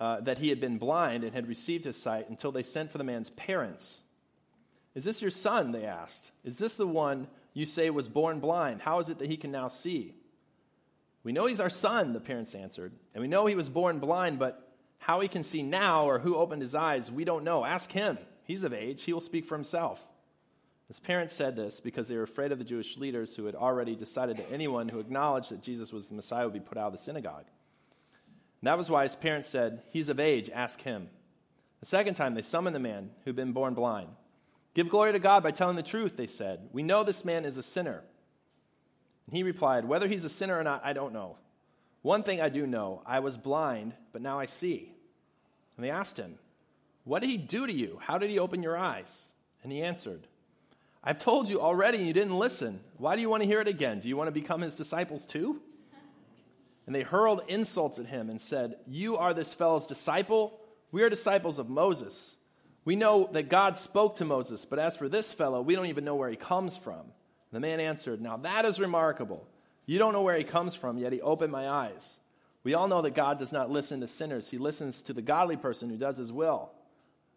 uh, 0.00 0.20
that 0.20 0.38
he 0.38 0.48
had 0.48 0.60
been 0.60 0.78
blind 0.78 1.24
and 1.24 1.34
had 1.34 1.48
received 1.48 1.84
his 1.84 2.00
sight 2.00 2.28
until 2.28 2.52
they 2.52 2.62
sent 2.62 2.92
for 2.92 2.98
the 2.98 3.04
man's 3.04 3.30
parents. 3.30 3.98
Is 4.94 5.04
this 5.04 5.20
your 5.20 5.30
son? 5.30 5.72
They 5.72 5.84
asked. 5.84 6.32
Is 6.44 6.58
this 6.58 6.74
the 6.74 6.86
one 6.86 7.28
you 7.52 7.66
say 7.66 7.90
was 7.90 8.08
born 8.08 8.40
blind? 8.40 8.82
How 8.82 9.00
is 9.00 9.08
it 9.08 9.18
that 9.18 9.28
he 9.28 9.36
can 9.36 9.50
now 9.50 9.68
see? 9.68 10.14
We 11.24 11.32
know 11.32 11.46
he's 11.46 11.60
our 11.60 11.70
son, 11.70 12.12
the 12.12 12.20
parents 12.20 12.54
answered, 12.54 12.92
and 13.12 13.20
we 13.20 13.28
know 13.28 13.46
he 13.46 13.54
was 13.54 13.68
born 13.68 13.98
blind, 13.98 14.38
but 14.38 14.64
How 15.00 15.20
he 15.20 15.28
can 15.28 15.44
see 15.44 15.62
now 15.62 16.06
or 16.08 16.18
who 16.18 16.34
opened 16.34 16.62
his 16.62 16.74
eyes, 16.74 17.10
we 17.10 17.24
don't 17.24 17.44
know. 17.44 17.64
Ask 17.64 17.92
him. 17.92 18.18
He's 18.42 18.64
of 18.64 18.72
age, 18.72 19.02
he 19.02 19.12
will 19.12 19.20
speak 19.20 19.46
for 19.46 19.54
himself. 19.54 20.02
His 20.88 20.98
parents 20.98 21.34
said 21.34 21.54
this 21.54 21.80
because 21.80 22.08
they 22.08 22.16
were 22.16 22.22
afraid 22.22 22.50
of 22.50 22.58
the 22.58 22.64
Jewish 22.64 22.96
leaders 22.96 23.36
who 23.36 23.44
had 23.44 23.54
already 23.54 23.94
decided 23.94 24.38
that 24.38 24.50
anyone 24.50 24.88
who 24.88 25.00
acknowledged 25.00 25.50
that 25.50 25.62
Jesus 25.62 25.92
was 25.92 26.06
the 26.06 26.14
Messiah 26.14 26.44
would 26.44 26.54
be 26.54 26.60
put 26.60 26.78
out 26.78 26.86
of 26.86 26.92
the 26.92 27.04
synagogue. 27.04 27.44
And 28.60 28.66
that 28.66 28.78
was 28.78 28.90
why 28.90 29.02
his 29.02 29.14
parents 29.14 29.50
said, 29.50 29.82
He's 29.90 30.08
of 30.08 30.18
age, 30.18 30.50
ask 30.52 30.80
him. 30.80 31.10
The 31.80 31.86
second 31.86 32.14
time 32.14 32.34
they 32.34 32.42
summoned 32.42 32.74
the 32.74 32.80
man 32.80 33.10
who'd 33.24 33.36
been 33.36 33.52
born 33.52 33.74
blind. 33.74 34.08
Give 34.74 34.88
glory 34.88 35.12
to 35.12 35.18
God 35.18 35.42
by 35.42 35.50
telling 35.50 35.76
the 35.76 35.82
truth, 35.82 36.16
they 36.16 36.26
said. 36.26 36.68
We 36.72 36.82
know 36.82 37.04
this 37.04 37.24
man 37.24 37.44
is 37.44 37.56
a 37.56 37.62
sinner. 37.62 38.02
And 39.26 39.36
he 39.36 39.42
replied, 39.42 39.84
Whether 39.84 40.08
he's 40.08 40.24
a 40.24 40.30
sinner 40.30 40.58
or 40.58 40.64
not, 40.64 40.82
I 40.84 40.94
don't 40.94 41.12
know. 41.12 41.36
One 42.00 42.22
thing 42.22 42.40
I 42.40 42.48
do 42.48 42.66
know 42.66 43.02
I 43.04 43.20
was 43.20 43.36
blind, 43.36 43.92
but 44.12 44.22
now 44.22 44.40
I 44.40 44.46
see. 44.46 44.92
And 45.76 45.84
they 45.84 45.90
asked 45.90 46.16
him, 46.16 46.38
What 47.04 47.20
did 47.20 47.28
he 47.28 47.36
do 47.36 47.66
to 47.66 47.72
you? 47.72 47.98
How 48.02 48.16
did 48.16 48.30
he 48.30 48.38
open 48.38 48.62
your 48.62 48.76
eyes? 48.76 49.32
And 49.62 49.70
he 49.70 49.82
answered, 49.82 50.26
I've 51.02 51.18
told 51.18 51.48
you 51.48 51.60
already 51.60 51.98
and 51.98 52.06
you 52.06 52.12
didn't 52.12 52.38
listen. 52.38 52.80
Why 52.96 53.14
do 53.14 53.22
you 53.22 53.28
want 53.28 53.42
to 53.42 53.46
hear 53.46 53.60
it 53.60 53.68
again? 53.68 54.00
Do 54.00 54.08
you 54.08 54.16
want 54.16 54.28
to 54.28 54.32
become 54.32 54.60
his 54.60 54.74
disciples 54.74 55.24
too? 55.24 55.60
And 56.86 56.94
they 56.94 57.02
hurled 57.02 57.42
insults 57.48 57.98
at 57.98 58.06
him 58.06 58.30
and 58.30 58.40
said, 58.40 58.76
You 58.86 59.18
are 59.18 59.34
this 59.34 59.54
fellow's 59.54 59.86
disciple? 59.86 60.58
We 60.90 61.02
are 61.02 61.10
disciples 61.10 61.58
of 61.58 61.68
Moses. 61.68 62.34
We 62.84 62.96
know 62.96 63.28
that 63.32 63.50
God 63.50 63.76
spoke 63.76 64.16
to 64.16 64.24
Moses, 64.24 64.64
but 64.64 64.78
as 64.78 64.96
for 64.96 65.08
this 65.08 65.32
fellow, 65.32 65.60
we 65.60 65.74
don't 65.74 65.86
even 65.86 66.04
know 66.04 66.14
where 66.14 66.30
he 66.30 66.36
comes 66.36 66.76
from. 66.76 67.02
The 67.52 67.60
man 67.60 67.80
answered, 67.80 68.20
Now 68.20 68.38
that 68.38 68.64
is 68.64 68.80
remarkable. 68.80 69.46
You 69.84 69.98
don't 69.98 70.12
know 70.12 70.22
where 70.22 70.36
he 70.36 70.44
comes 70.44 70.74
from, 70.74 70.98
yet 70.98 71.12
he 71.12 71.20
opened 71.20 71.52
my 71.52 71.68
eyes. 71.68 72.16
We 72.64 72.74
all 72.74 72.88
know 72.88 73.02
that 73.02 73.14
God 73.14 73.38
does 73.38 73.52
not 73.52 73.70
listen 73.70 74.00
to 74.00 74.06
sinners, 74.06 74.50
he 74.50 74.58
listens 74.58 75.02
to 75.02 75.12
the 75.12 75.22
godly 75.22 75.56
person 75.56 75.90
who 75.90 75.96
does 75.96 76.16
his 76.16 76.32
will. 76.32 76.70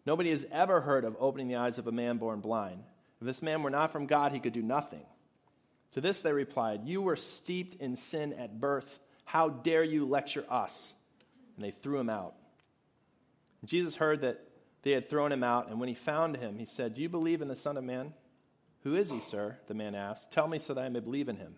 Nobody 0.04 0.30
has 0.30 0.46
ever 0.50 0.80
heard 0.80 1.04
of 1.04 1.16
opening 1.20 1.48
the 1.48 1.56
eyes 1.56 1.78
of 1.78 1.86
a 1.86 1.92
man 1.92 2.16
born 2.16 2.40
blind. 2.40 2.82
If 3.22 3.26
this 3.26 3.40
man 3.40 3.62
were 3.62 3.70
not 3.70 3.92
from 3.92 4.06
God, 4.06 4.32
he 4.32 4.40
could 4.40 4.52
do 4.52 4.62
nothing. 4.62 5.04
To 5.92 6.00
this 6.00 6.22
they 6.22 6.32
replied, 6.32 6.80
You 6.86 7.00
were 7.00 7.14
steeped 7.14 7.80
in 7.80 7.94
sin 7.94 8.32
at 8.32 8.60
birth. 8.60 8.98
How 9.24 9.48
dare 9.48 9.84
you 9.84 10.06
lecture 10.06 10.44
us? 10.50 10.92
And 11.54 11.64
they 11.64 11.70
threw 11.70 12.00
him 12.00 12.10
out. 12.10 12.34
And 13.60 13.70
Jesus 13.70 13.94
heard 13.94 14.22
that 14.22 14.40
they 14.82 14.90
had 14.90 15.08
thrown 15.08 15.30
him 15.30 15.44
out, 15.44 15.68
and 15.68 15.78
when 15.78 15.88
he 15.88 15.94
found 15.94 16.36
him, 16.36 16.58
he 16.58 16.64
said, 16.64 16.94
Do 16.94 17.00
you 17.00 17.08
believe 17.08 17.42
in 17.42 17.46
the 17.46 17.54
Son 17.54 17.76
of 17.76 17.84
Man? 17.84 18.12
Who 18.82 18.96
is 18.96 19.08
he, 19.08 19.20
sir? 19.20 19.56
The 19.68 19.74
man 19.74 19.94
asked. 19.94 20.32
Tell 20.32 20.48
me 20.48 20.58
so 20.58 20.74
that 20.74 20.82
I 20.82 20.88
may 20.88 20.98
believe 20.98 21.28
in 21.28 21.36
him. 21.36 21.54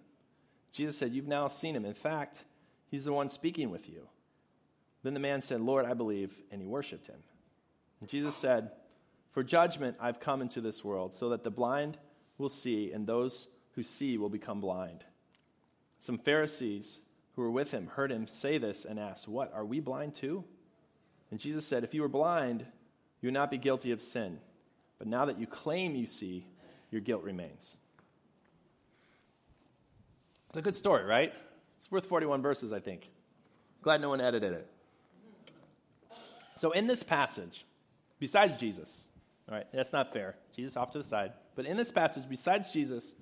Jesus 0.71 0.99
said, 0.99 1.15
You've 1.15 1.27
now 1.27 1.49
seen 1.49 1.75
him. 1.75 1.87
In 1.87 1.95
fact, 1.95 2.45
he's 2.91 3.07
the 3.07 3.13
one 3.15 3.31
speaking 3.31 3.71
with 3.71 3.89
you. 3.89 4.07
Then 5.03 5.15
the 5.15 5.21
man 5.21 5.41
said, 5.41 5.63
Lord, 5.63 5.87
I 5.87 5.95
believe, 5.95 6.35
and 6.51 6.61
he 6.61 6.67
worshiped 6.67 7.07
him. 7.07 7.23
And 8.01 8.09
Jesus 8.11 8.37
said, 8.37 8.73
For 9.35 9.43
judgment 9.43 9.97
I've 10.01 10.21
come 10.21 10.41
into 10.41 10.61
this 10.61 10.85
world, 10.85 11.13
so 11.13 11.29
that 11.31 11.43
the 11.43 11.51
blind 11.51 11.99
will 12.39 12.49
see, 12.49 12.93
and 12.93 13.05
those 13.05 13.49
who 13.73 13.83
see 13.83 14.17
will 14.17 14.29
become 14.29 14.61
blind. 14.61 15.05
Some 15.99 16.19
Pharisees 16.19 17.01
who 17.35 17.43
were 17.43 17.51
with 17.51 17.73
him 17.73 17.89
heard 17.89 18.13
him 18.13 18.29
say 18.29 18.59
this 18.59 18.85
and 18.85 18.99
asked, 18.99 19.27
What, 19.27 19.53
are 19.53 19.65
we 19.65 19.81
blind 19.81 20.15
too? 20.15 20.45
And 21.33 21.41
Jesus 21.41 21.67
said, 21.67 21.83
If 21.83 21.95
you 21.95 22.03
were 22.03 22.09
blind, 22.09 22.65
you 23.21 23.27
would 23.27 23.35
not 23.35 23.51
be 23.51 23.59
guilty 23.59 23.91
of 23.91 24.01
sin. 24.01 24.39
But 24.99 25.09
now 25.09 25.25
that 25.25 25.41
you 25.41 25.49
claim 25.49 25.97
you 25.97 26.07
see, 26.07 26.47
your 26.93 27.01
guilt 27.01 27.25
remains. 27.25 27.77
It's 30.51 30.59
a 30.59 30.63
good 30.63 30.77
story, 30.77 31.05
right? 31.05 31.35
It's 31.81 31.91
worth 31.91 32.07
41 32.07 32.41
verses, 32.41 32.73
I 32.73 32.79
think. 32.79 33.11
Glad 33.83 34.01
no 34.01 34.11
one 34.11 34.21
edited 34.21 34.53
it. 34.53 34.71
So, 36.57 36.71
in 36.71 36.87
this 36.87 37.03
passage, 37.03 37.67
besides 38.21 38.57
Jesus, 38.57 39.09
all 39.49 39.55
right, 39.55 39.67
that's 39.73 39.93
not 39.93 40.13
fair. 40.13 40.37
Jesus 40.55 40.77
off 40.77 40.91
to 40.93 40.99
the 40.99 41.05
side. 41.05 41.33
But 41.55 41.67
in 41.67 41.77
this 41.77 41.91
passage, 41.91 42.25
besides 42.29 42.71
Jesus, 42.71 43.13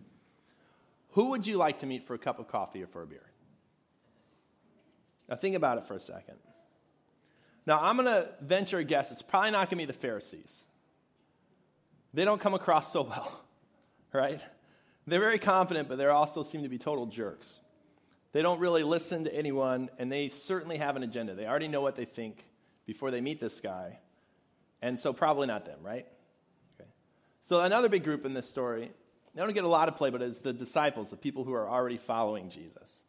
who 1.10 1.30
would 1.30 1.46
you 1.46 1.56
like 1.56 1.78
to 1.78 1.86
meet 1.86 2.06
for 2.06 2.14
a 2.14 2.18
cup 2.18 2.38
of 2.38 2.48
coffee 2.48 2.82
or 2.82 2.86
for 2.86 3.02
a 3.02 3.06
beer? 3.06 3.26
Now, 5.28 5.36
think 5.36 5.56
about 5.56 5.78
it 5.78 5.86
for 5.86 5.94
a 5.94 6.00
second. 6.00 6.36
Now, 7.66 7.80
I'm 7.80 7.96
going 7.96 8.06
to 8.06 8.28
venture 8.40 8.78
a 8.78 8.84
guess. 8.84 9.12
It's 9.12 9.22
probably 9.22 9.50
not 9.50 9.70
going 9.70 9.70
to 9.70 9.76
be 9.76 9.84
the 9.84 9.92
Pharisees. 9.92 10.52
They 12.14 12.24
don't 12.24 12.40
come 12.40 12.54
across 12.54 12.92
so 12.92 13.02
well, 13.02 13.40
right? 14.12 14.40
They're 15.06 15.20
very 15.20 15.38
confident, 15.38 15.88
but 15.88 15.98
they 15.98 16.06
also 16.06 16.42
seem 16.42 16.62
to 16.62 16.68
be 16.68 16.78
total 16.78 17.06
jerks. 17.06 17.60
They 18.32 18.42
don't 18.42 18.60
really 18.60 18.82
listen 18.82 19.24
to 19.24 19.34
anyone, 19.34 19.90
and 19.98 20.10
they 20.10 20.28
certainly 20.28 20.78
have 20.78 20.96
an 20.96 21.02
agenda. 21.02 21.34
They 21.34 21.46
already 21.46 21.68
know 21.68 21.80
what 21.80 21.96
they 21.96 22.04
think 22.04 22.44
before 22.86 23.10
they 23.10 23.20
meet 23.20 23.40
this 23.40 23.60
guy. 23.60 23.98
And 24.82 24.98
so, 24.98 25.12
probably 25.12 25.46
not 25.46 25.64
them, 25.64 25.78
right? 25.80 26.06
Okay. 26.80 26.90
So, 27.44 27.60
another 27.60 27.88
big 27.88 28.02
group 28.02 28.26
in 28.26 28.34
this 28.34 28.48
story, 28.48 28.90
they 29.34 29.40
don't 29.40 29.54
get 29.54 29.64
a 29.64 29.68
lot 29.68 29.88
of 29.88 29.96
play, 29.96 30.10
but 30.10 30.20
is 30.20 30.40
the 30.40 30.52
disciples, 30.52 31.10
the 31.10 31.16
people 31.16 31.44
who 31.44 31.54
are 31.54 31.68
already 31.68 31.98
following 31.98 32.50
Jesus. 32.50 33.02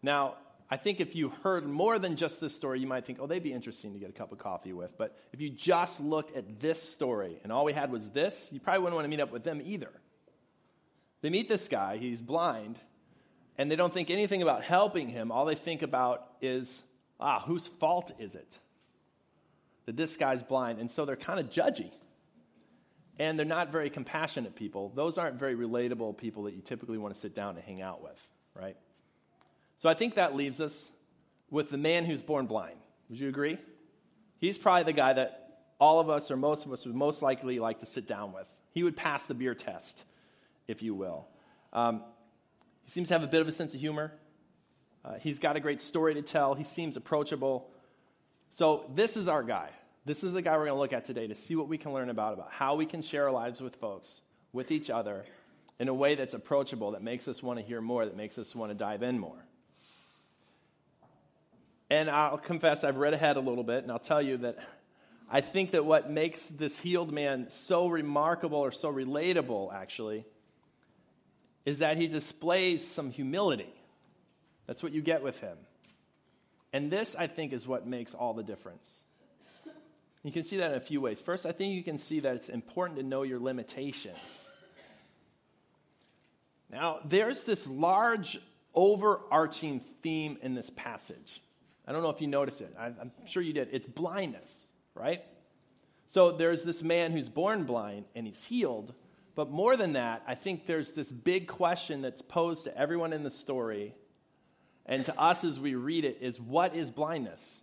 Now, 0.00 0.36
I 0.70 0.76
think 0.76 1.00
if 1.00 1.14
you 1.14 1.28
heard 1.42 1.66
more 1.66 1.98
than 1.98 2.16
just 2.16 2.40
this 2.40 2.54
story, 2.54 2.80
you 2.80 2.86
might 2.86 3.04
think, 3.04 3.18
oh, 3.20 3.26
they'd 3.26 3.42
be 3.42 3.52
interesting 3.52 3.92
to 3.92 3.98
get 3.98 4.08
a 4.10 4.12
cup 4.12 4.32
of 4.32 4.38
coffee 4.38 4.72
with. 4.72 4.96
But 4.96 5.16
if 5.32 5.40
you 5.40 5.50
just 5.50 6.00
looked 6.00 6.36
at 6.36 6.60
this 6.60 6.82
story 6.82 7.38
and 7.42 7.52
all 7.52 7.64
we 7.64 7.72
had 7.72 7.92
was 7.92 8.10
this, 8.10 8.48
you 8.50 8.58
probably 8.58 8.80
wouldn't 8.80 8.94
want 8.94 9.04
to 9.04 9.08
meet 9.08 9.20
up 9.20 9.30
with 9.30 9.44
them 9.44 9.60
either. 9.64 9.90
They 11.20 11.30
meet 11.30 11.48
this 11.48 11.68
guy, 11.68 11.98
he's 11.98 12.20
blind, 12.20 12.78
and 13.58 13.70
they 13.70 13.76
don't 13.76 13.92
think 13.92 14.10
anything 14.10 14.42
about 14.42 14.64
helping 14.64 15.08
him. 15.08 15.30
All 15.30 15.44
they 15.44 15.54
think 15.54 15.82
about 15.82 16.26
is, 16.40 16.82
ah, 17.20 17.40
whose 17.46 17.66
fault 17.66 18.12
is 18.18 18.34
it 18.34 18.58
that 19.86 19.96
this 19.96 20.16
guy's 20.16 20.42
blind? 20.42 20.78
And 20.78 20.90
so 20.90 21.04
they're 21.04 21.16
kind 21.16 21.40
of 21.40 21.50
judgy. 21.50 21.90
And 23.18 23.38
they're 23.38 23.46
not 23.46 23.72
very 23.72 23.88
compassionate 23.88 24.54
people. 24.54 24.92
Those 24.94 25.16
aren't 25.16 25.38
very 25.38 25.56
relatable 25.56 26.18
people 26.18 26.44
that 26.44 26.54
you 26.54 26.60
typically 26.60 26.98
want 26.98 27.14
to 27.14 27.20
sit 27.20 27.34
down 27.34 27.56
and 27.56 27.64
hang 27.64 27.80
out 27.80 28.02
with, 28.02 28.20
right? 28.54 28.76
So 29.78 29.88
I 29.88 29.94
think 29.94 30.14
that 30.14 30.34
leaves 30.34 30.60
us 30.60 30.90
with 31.50 31.70
the 31.70 31.78
man 31.78 32.04
who's 32.04 32.22
born 32.22 32.46
blind. 32.46 32.76
Would 33.08 33.18
you 33.18 33.28
agree? 33.28 33.58
He's 34.38 34.58
probably 34.58 34.84
the 34.84 34.92
guy 34.92 35.14
that 35.14 35.60
all 35.78 36.00
of 36.00 36.10
us 36.10 36.30
or 36.30 36.36
most 36.36 36.66
of 36.66 36.72
us 36.72 36.84
would 36.84 36.94
most 36.94 37.22
likely 37.22 37.58
like 37.58 37.80
to 37.80 37.86
sit 37.86 38.06
down 38.06 38.32
with. 38.32 38.48
He 38.72 38.82
would 38.82 38.96
pass 38.96 39.26
the 39.26 39.34
beer 39.34 39.54
test, 39.54 40.04
if 40.68 40.82
you 40.82 40.94
will. 40.94 41.26
Um, 41.72 42.02
he 42.84 42.90
seems 42.90 43.08
to 43.08 43.14
have 43.14 43.22
a 43.22 43.26
bit 43.26 43.40
of 43.40 43.48
a 43.48 43.52
sense 43.52 43.74
of 43.74 43.80
humor. 43.80 44.12
Uh, 45.04 45.14
he's 45.20 45.38
got 45.38 45.56
a 45.56 45.60
great 45.60 45.80
story 45.80 46.14
to 46.14 46.22
tell. 46.22 46.54
He 46.54 46.64
seems 46.64 46.96
approachable. 46.96 47.70
So, 48.56 48.86
this 48.94 49.18
is 49.18 49.28
our 49.28 49.42
guy. 49.42 49.68
This 50.06 50.24
is 50.24 50.32
the 50.32 50.40
guy 50.40 50.52
we're 50.52 50.64
going 50.64 50.76
to 50.76 50.80
look 50.80 50.94
at 50.94 51.04
today 51.04 51.26
to 51.26 51.34
see 51.34 51.54
what 51.56 51.68
we 51.68 51.76
can 51.76 51.92
learn 51.92 52.08
about, 52.08 52.32
about 52.32 52.50
how 52.50 52.74
we 52.74 52.86
can 52.86 53.02
share 53.02 53.24
our 53.24 53.30
lives 53.30 53.60
with 53.60 53.76
folks, 53.76 54.08
with 54.50 54.70
each 54.70 54.88
other, 54.88 55.26
in 55.78 55.88
a 55.88 55.92
way 55.92 56.14
that's 56.14 56.32
approachable, 56.32 56.92
that 56.92 57.02
makes 57.02 57.28
us 57.28 57.42
want 57.42 57.58
to 57.58 57.64
hear 57.66 57.82
more, 57.82 58.06
that 58.06 58.16
makes 58.16 58.38
us 58.38 58.54
want 58.54 58.70
to 58.70 58.74
dive 58.74 59.02
in 59.02 59.18
more. 59.18 59.44
And 61.90 62.08
I'll 62.08 62.38
confess, 62.38 62.82
I've 62.82 62.96
read 62.96 63.12
ahead 63.12 63.36
a 63.36 63.40
little 63.40 63.62
bit, 63.62 63.82
and 63.82 63.92
I'll 63.92 63.98
tell 63.98 64.22
you 64.22 64.38
that 64.38 64.56
I 65.30 65.42
think 65.42 65.72
that 65.72 65.84
what 65.84 66.10
makes 66.10 66.48
this 66.48 66.78
healed 66.78 67.12
man 67.12 67.50
so 67.50 67.88
remarkable 67.88 68.60
or 68.60 68.72
so 68.72 68.90
relatable, 68.90 69.74
actually, 69.74 70.24
is 71.66 71.80
that 71.80 71.98
he 71.98 72.06
displays 72.06 72.86
some 72.86 73.10
humility. 73.10 73.74
That's 74.66 74.82
what 74.82 74.92
you 74.92 75.02
get 75.02 75.22
with 75.22 75.40
him. 75.40 75.58
And 76.76 76.90
this, 76.90 77.16
I 77.16 77.26
think, 77.26 77.54
is 77.54 77.66
what 77.66 77.86
makes 77.86 78.12
all 78.12 78.34
the 78.34 78.42
difference. 78.42 78.94
You 80.22 80.30
can 80.30 80.42
see 80.42 80.58
that 80.58 80.72
in 80.72 80.76
a 80.76 80.80
few 80.80 81.00
ways. 81.00 81.22
First, 81.22 81.46
I 81.46 81.52
think 81.52 81.72
you 81.72 81.82
can 81.82 81.96
see 81.96 82.20
that 82.20 82.36
it's 82.36 82.50
important 82.50 82.98
to 82.98 83.02
know 83.02 83.22
your 83.22 83.40
limitations. 83.40 84.18
Now, 86.70 86.98
there's 87.02 87.44
this 87.44 87.66
large, 87.66 88.38
overarching 88.74 89.80
theme 90.02 90.36
in 90.42 90.52
this 90.52 90.68
passage. 90.68 91.40
I 91.88 91.92
don't 91.92 92.02
know 92.02 92.10
if 92.10 92.20
you 92.20 92.26
notice 92.26 92.60
it. 92.60 92.76
I'm 92.78 93.10
sure 93.24 93.42
you 93.42 93.54
did. 93.54 93.70
It's 93.72 93.86
blindness, 93.86 94.52
right? 94.94 95.22
So 96.08 96.32
there's 96.32 96.62
this 96.62 96.82
man 96.82 97.12
who's 97.12 97.30
born 97.30 97.64
blind 97.64 98.04
and 98.14 98.26
he's 98.26 98.44
healed. 98.44 98.92
But 99.34 99.48
more 99.50 99.78
than 99.78 99.94
that, 99.94 100.24
I 100.28 100.34
think 100.34 100.66
there's 100.66 100.92
this 100.92 101.10
big 101.10 101.48
question 101.48 102.02
that's 102.02 102.20
posed 102.20 102.64
to 102.64 102.76
everyone 102.76 103.14
in 103.14 103.22
the 103.22 103.30
story 103.30 103.94
and 104.86 105.04
to 105.04 105.20
us 105.20 105.44
as 105.44 105.60
we 105.60 105.74
read 105.74 106.04
it 106.04 106.18
is 106.20 106.40
what 106.40 106.74
is 106.74 106.90
blindness? 106.90 107.60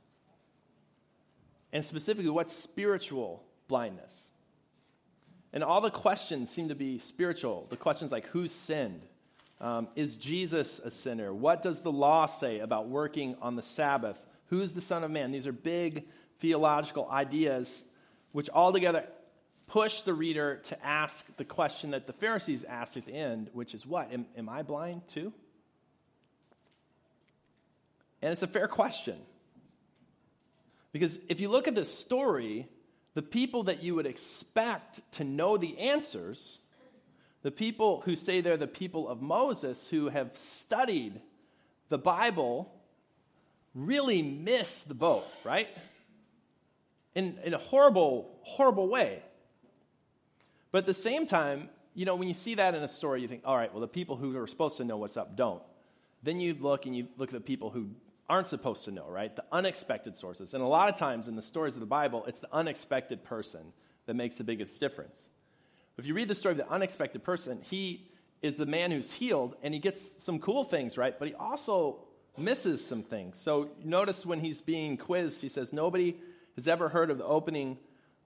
And 1.72 1.84
specifically, 1.84 2.30
what's 2.30 2.56
spiritual 2.56 3.44
blindness? 3.68 4.16
And 5.54 5.64
all 5.64 5.82
the 5.82 5.90
questions 5.90 6.50
seem 6.50 6.68
to 6.68 6.76
be 6.76 7.00
spiritual. 7.00 7.66
The 7.70 7.78
questions 7.78 8.12
like 8.12 8.28
who 8.28 8.48
sinned? 8.48 9.02
Um, 9.62 9.88
is 9.96 10.16
Jesus 10.18 10.80
a 10.80 10.92
sinner? 10.92 11.34
What 11.34 11.62
does 11.62 11.80
the 11.80 11.92
law 11.92 12.26
say 12.26 12.60
about 12.60 12.90
working 12.90 13.38
on 13.42 13.56
the 13.56 13.64
Sabbath? 13.64 14.20
Who's 14.48 14.74
the 14.74 14.82
Son 14.82 15.04
of 15.04 15.12
Man? 15.12 15.32
These 15.32 15.48
are 15.48 15.54
big 15.54 16.06
theological 16.40 17.10
ideas 17.10 17.84
which 18.34 18.50
altogether 18.50 19.06
push 19.68 20.02
the 20.02 20.14
reader 20.14 20.58
to 20.66 20.86
ask 20.86 21.26
the 21.38 21.46
question 21.46 21.92
that 21.92 22.08
the 22.08 22.14
Pharisees 22.14 22.64
asked 22.64 22.98
at 22.98 23.06
the 23.06 23.14
end, 23.14 23.50
which 23.54 23.74
is 23.74 23.86
what? 23.86 24.12
Am, 24.12 24.26
am 24.38 24.50
I 24.50 24.64
blind 24.64 25.08
too? 25.08 25.32
And 28.24 28.32
it's 28.32 28.42
a 28.42 28.48
fair 28.48 28.70
question. 28.70 29.18
Because 30.94 31.20
if 31.28 31.42
you 31.42 31.50
look 31.50 31.68
at 31.68 31.76
this 31.76 31.94
story, 31.94 32.70
the 33.16 33.22
people 33.22 33.64
that 33.64 33.84
you 33.84 33.96
would 33.96 34.06
expect 34.06 35.02
to 35.14 35.26
know 35.26 35.58
the 35.58 35.78
answers, 35.78 36.60
the 37.42 37.52
people 37.52 38.02
who 38.06 38.16
say 38.16 38.40
they're 38.40 38.56
the 38.56 38.66
people 38.66 39.10
of 39.10 39.22
Moses, 39.22 39.88
who 39.88 40.08
have 40.08 40.38
studied 40.38 41.20
the 41.90 41.98
Bible, 41.98 42.74
really 43.76 44.22
miss 44.22 44.84
the 44.84 44.94
boat, 44.94 45.26
right? 45.44 45.68
In, 47.16 47.38
in 47.44 47.54
a 47.54 47.58
horrible, 47.58 48.40
horrible 48.44 48.88
way. 48.88 49.22
But 50.72 50.78
at 50.78 50.86
the 50.86 50.94
same 50.94 51.28
time, 51.28 51.68
you 51.94 52.06
know, 52.06 52.16
when 52.16 52.30
you 52.30 52.34
see 52.34 52.56
that 52.56 52.74
in 52.74 52.84
a 52.84 52.88
story, 52.88 53.22
you 53.22 53.28
think, 53.28 53.42
all 53.44 53.58
right, 53.58 53.74
well, 53.74 53.82
the 53.82 53.88
people 53.88 54.16
who 54.16 54.38
are 54.38 54.48
supposed 54.48 54.78
to 54.78 54.86
know 54.86 54.96
what's 54.96 55.18
up 55.18 55.36
don't. 55.36 55.62
Then 56.24 56.40
you 56.40 56.56
look 56.58 56.86
and 56.86 56.96
you 56.96 57.10
look 57.18 57.30
at 57.30 57.34
the 57.34 57.42
people 57.42 57.70
who 57.70 57.90
aren't 58.30 58.48
supposed 58.48 58.86
to 58.86 58.92
know, 58.92 59.08
right? 59.10 59.36
The 59.36 59.44
unexpected 59.52 60.18
sources. 60.18 60.54
And 60.54 60.64
a 60.64 60.68
lot 60.68 60.90
of 60.90 60.96
times 60.96 61.28
in 61.28 61.36
the 61.36 61.42
stories 61.42 61.74
of 61.74 61.80
the 61.80 61.86
Bible, 61.86 62.24
it's 62.28 62.40
the 62.40 62.54
unexpected 62.54 63.24
person 63.24 63.74
that 64.06 64.16
makes 64.16 64.36
the 64.36 64.44
biggest 64.44 64.80
difference. 64.80 65.30
If 65.98 66.06
you 66.06 66.14
read 66.14 66.28
the 66.28 66.36
story 66.36 66.54
of 66.54 66.58
the 66.58 66.70
unexpected 66.70 67.24
person, 67.24 67.62
he 67.70 68.08
is 68.42 68.56
the 68.56 68.66
man 68.66 68.92
who's 68.92 69.12
healed 69.12 69.56
and 69.62 69.74
he 69.74 69.80
gets 69.80 70.24
some 70.24 70.40
cool 70.40 70.64
things, 70.64 70.98
right? 70.98 71.18
But 71.18 71.28
he 71.28 71.34
also 71.34 72.00
misses 72.38 72.86
some 72.86 73.04
things. 73.04 73.40
So 73.40 73.70
notice 73.84 74.26
when 74.26 74.40
he's 74.40 74.62
being 74.62 74.98
quizzed, 74.98 75.42
he 75.42 75.50
says, 75.50 75.72
Nobody 75.72 76.18
has 76.56 76.68
ever 76.68 76.90
heard 76.90 77.12
of 77.12 77.18
the 77.18 77.26
opening 77.26 77.78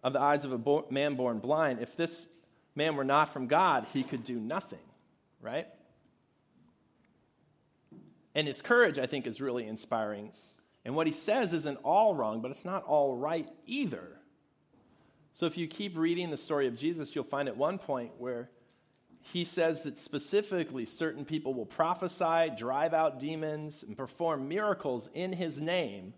of 0.04 0.14
the 0.14 0.22
eyes 0.22 0.46
of 0.46 0.54
a 0.54 0.84
man 0.92 1.16
born 1.16 1.40
blind. 1.40 1.80
If 1.82 1.96
this 1.96 2.28
man 2.76 2.96
were 2.96 3.04
not 3.04 3.34
from 3.34 3.48
God, 3.48 3.88
he 3.94 4.04
could 4.04 4.24
do 4.24 4.40
nothing, 4.40 4.80
right? 5.42 5.68
And 8.38 8.46
his 8.46 8.62
courage, 8.62 9.00
I 9.00 9.08
think, 9.08 9.26
is 9.26 9.42
really 9.42 9.66
inspiring. 9.66 10.32
And 10.86 10.96
what 10.96 11.08
he 11.08 11.12
says 11.12 11.54
isn't 11.54 11.80
all 11.84 12.14
wrong, 12.14 12.40
but 12.40 12.52
it's 12.52 12.66
not 12.66 12.84
all 12.84 13.16
right 13.16 13.50
either. 13.66 14.20
So 15.34 15.48
if 15.48 15.58
you 15.58 15.68
keep 15.68 15.98
reading 15.98 16.30
the 16.30 16.38
story 16.38 16.68
of 16.68 16.78
Jesus, 16.78 17.16
you'll 17.16 17.24
find 17.24 17.48
at 17.48 17.58
one 17.58 17.80
point 17.80 18.12
where 18.20 18.52
he 19.22 19.44
says 19.44 19.82
that 19.84 19.98
specifically 19.98 20.86
certain 20.86 21.26
people 21.26 21.56
will 21.56 21.66
prophesy, 21.66 22.52
drive 22.56 22.94
out 22.94 23.20
demons, 23.20 23.82
and 23.82 23.98
perform 23.98 24.48
miracles 24.48 25.10
in 25.16 25.34
his 25.34 25.60
name. 25.60 26.14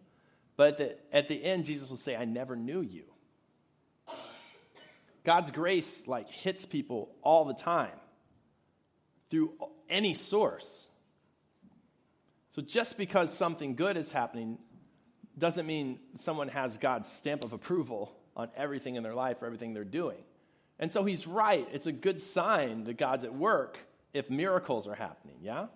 But 0.57 0.71
at 0.71 0.77
the, 0.77 1.15
at 1.15 1.27
the 1.29 1.41
end, 1.41 1.63
Jesus 1.63 1.89
will 1.89 1.95
say, 1.95 2.17
I 2.17 2.25
never 2.25 2.57
knew 2.57 2.81
you. 2.81 3.05
God's 5.23 5.51
grace 5.51 6.05
like 6.05 6.29
hits 6.29 6.65
people 6.65 7.15
all 7.21 7.45
the 7.45 7.53
time 7.53 7.97
through 9.29 9.53
any 9.89 10.15
source. 10.15 10.88
So 12.60 12.66
just 12.66 12.98
because 12.98 13.34
something 13.34 13.75
good 13.75 13.96
is 13.96 14.12
happening 14.12 14.58
doesn't 15.38 15.66
mean 15.66 15.98
someone 16.18 16.50
has 16.50 16.78
God's 16.78 17.10
stamp 17.10 17.46
of 17.46 17.54
approval 17.54 18.13
on 18.36 18.50
everything 18.54 18.96
in 18.96 19.04
their 19.04 19.16
life 19.16 19.42
or 19.42 19.46
everything 19.46 19.74
they're 19.74 19.86
doing. 19.86 20.18
And 20.78 20.92
so 20.92 21.06
he's 21.06 21.25
right. 21.25 21.66
It's 21.72 21.86
a 21.86 21.94
good 21.94 22.22
sign 22.22 22.84
that 22.84 22.98
God's 22.98 23.24
at 23.24 23.34
work 23.34 23.80
if 24.13 24.30
miracles 24.30 24.88
are 24.88 24.96
happening, 24.96 25.38
yeah? 25.42 25.68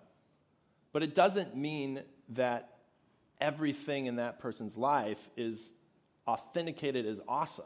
But 0.92 1.02
it 1.02 1.14
doesn't 1.14 1.56
mean 1.56 2.02
that 2.34 2.76
everything 3.40 4.04
in 4.04 4.16
that 4.16 4.38
person's 4.38 4.76
life 4.76 5.30
is 5.38 5.72
authenticated 6.26 7.06
as 7.06 7.18
awesome. 7.26 7.64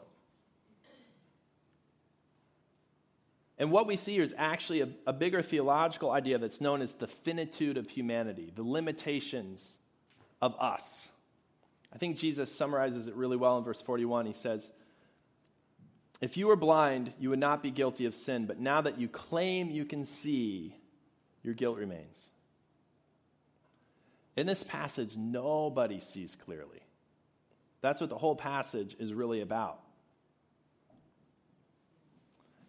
And 3.59 3.71
what 3.71 3.87
we 3.87 3.97
see 3.97 4.13
here 4.13 4.23
is 4.23 4.33
actually 4.37 4.81
a, 4.81 4.89
a, 5.05 5.11
bigger 5.11 5.41
theological 5.41 6.11
idea 6.11 6.37
that's 6.37 6.61
known 6.61 6.81
as 6.81 6.93
the 6.93 7.07
finitude 7.07 7.77
of 7.77 7.89
humanity, 7.89 8.53
the 8.55 8.63
limitations 8.63 9.77
of 10.41 10.55
us. 10.59 11.09
I 11.93 11.97
think 11.97 12.17
Jesus 12.17 12.55
summarizes 12.55 13.07
it 13.07 13.15
really 13.15 13.35
well 13.35 13.57
in 13.57 13.65
verse 13.65 13.81
41. 13.81 14.27
He 14.27 14.33
says, 14.33 14.71
If 16.21 16.37
you 16.37 16.47
were 16.47 16.55
blind, 16.55 17.11
you 17.19 17.31
would 17.31 17.39
not 17.39 17.61
be 17.61 17.69
guilty 17.69 18.05
of 18.05 18.15
sin, 18.15 18.45
but 18.45 18.59
now 18.59 18.79
that 18.81 18.97
you 18.97 19.09
claim 19.09 19.69
you 19.69 19.83
can 19.83 20.05
see, 20.05 20.73
your 21.43 21.53
guilt 21.53 21.77
remains. 21.77 22.23
In 24.37 24.45
this 24.45 24.63
passage, 24.63 25.17
nobody 25.17 25.99
sees 25.99 26.37
clearly. 26.37 26.79
That's 27.81 27.99
what 27.99 28.09
the 28.09 28.17
whole 28.17 28.37
passage 28.37 28.95
is 28.99 29.13
really 29.13 29.41
about. 29.41 29.81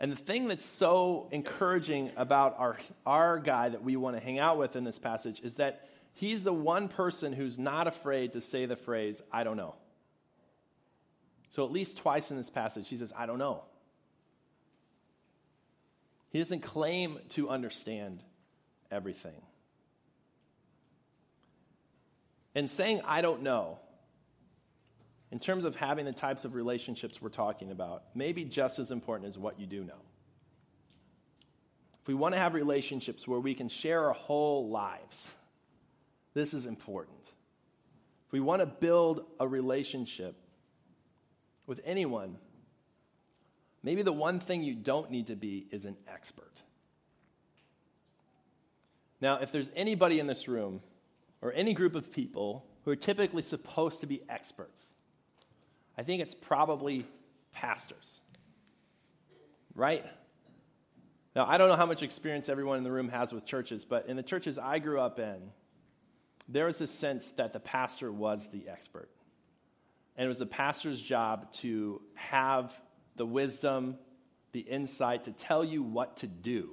And 0.00 0.10
the 0.10 0.16
thing 0.16 0.48
that's 0.48 0.64
so 0.64 1.28
encouraging 1.30 2.10
about 2.16 2.58
our, 2.58 2.78
our 3.04 3.38
guy 3.38 3.68
that 3.68 3.84
we 3.84 3.96
want 3.96 4.16
to 4.16 4.22
hang 4.22 4.38
out 4.38 4.56
with 4.56 4.74
in 4.74 4.82
this 4.82 4.98
passage 4.98 5.40
is 5.44 5.56
that 5.56 5.88
he's 6.14 6.42
the 6.42 6.54
one 6.54 6.88
person 6.88 7.34
who's 7.34 7.58
not 7.58 7.86
afraid 7.86 8.32
to 8.32 8.40
say 8.40 8.64
the 8.64 8.76
phrase, 8.76 9.20
I 9.30 9.44
don't 9.44 9.58
know. 9.58 9.74
So 11.50 11.66
at 11.66 11.70
least 11.70 11.98
twice 11.98 12.30
in 12.30 12.38
this 12.38 12.48
passage, 12.48 12.88
he 12.88 12.96
says, 12.96 13.12
I 13.14 13.26
don't 13.26 13.38
know. 13.38 13.62
He 16.30 16.38
doesn't 16.38 16.60
claim 16.60 17.18
to 17.30 17.50
understand 17.50 18.22
everything. 18.90 19.42
And 22.54 22.70
saying, 22.70 23.02
I 23.04 23.20
don't 23.20 23.42
know, 23.42 23.78
in 25.32 25.38
terms 25.38 25.64
of 25.64 25.76
having 25.76 26.04
the 26.04 26.12
types 26.12 26.44
of 26.44 26.54
relationships 26.54 27.22
we're 27.22 27.28
talking 27.28 27.70
about, 27.70 28.04
maybe 28.14 28.44
just 28.44 28.78
as 28.78 28.90
important 28.90 29.28
as 29.28 29.38
what 29.38 29.60
you 29.60 29.66
do 29.66 29.84
know. 29.84 30.02
If 32.02 32.08
we 32.08 32.14
want 32.14 32.34
to 32.34 32.38
have 32.38 32.54
relationships 32.54 33.28
where 33.28 33.38
we 33.38 33.54
can 33.54 33.68
share 33.68 34.06
our 34.06 34.12
whole 34.12 34.68
lives, 34.68 35.30
this 36.34 36.54
is 36.54 36.66
important. 36.66 37.18
If 38.26 38.32
we 38.32 38.40
want 38.40 38.60
to 38.60 38.66
build 38.66 39.24
a 39.38 39.46
relationship 39.46 40.34
with 41.66 41.80
anyone, 41.84 42.36
maybe 43.82 44.02
the 44.02 44.12
one 44.12 44.40
thing 44.40 44.62
you 44.62 44.74
don't 44.74 45.10
need 45.10 45.28
to 45.28 45.36
be 45.36 45.66
is 45.70 45.84
an 45.84 45.96
expert. 46.08 46.60
Now, 49.20 49.36
if 49.36 49.52
there's 49.52 49.70
anybody 49.76 50.18
in 50.18 50.26
this 50.26 50.48
room 50.48 50.80
or 51.42 51.52
any 51.52 51.74
group 51.74 51.94
of 51.94 52.10
people 52.10 52.64
who 52.84 52.90
are 52.90 52.96
typically 52.96 53.42
supposed 53.42 54.00
to 54.00 54.06
be 54.06 54.22
experts, 54.28 54.90
I 56.00 56.02
think 56.02 56.22
it's 56.22 56.34
probably 56.34 57.04
pastors. 57.52 58.22
Right? 59.74 60.02
Now, 61.36 61.44
I 61.46 61.58
don't 61.58 61.68
know 61.68 61.76
how 61.76 61.84
much 61.84 62.02
experience 62.02 62.48
everyone 62.48 62.78
in 62.78 62.84
the 62.84 62.90
room 62.90 63.10
has 63.10 63.34
with 63.34 63.44
churches, 63.44 63.84
but 63.84 64.08
in 64.08 64.16
the 64.16 64.22
churches 64.22 64.58
I 64.58 64.78
grew 64.78 64.98
up 64.98 65.18
in, 65.18 65.36
there 66.48 66.64
was 66.64 66.80
a 66.80 66.86
sense 66.86 67.32
that 67.32 67.52
the 67.52 67.60
pastor 67.60 68.10
was 68.10 68.48
the 68.48 68.66
expert. 68.66 69.10
And 70.16 70.24
it 70.24 70.28
was 70.28 70.38
the 70.38 70.46
pastor's 70.46 71.02
job 71.02 71.52
to 71.56 72.00
have 72.14 72.72
the 73.16 73.26
wisdom, 73.26 73.98
the 74.52 74.60
insight 74.60 75.24
to 75.24 75.32
tell 75.32 75.62
you 75.62 75.82
what 75.82 76.16
to 76.18 76.26
do. 76.26 76.70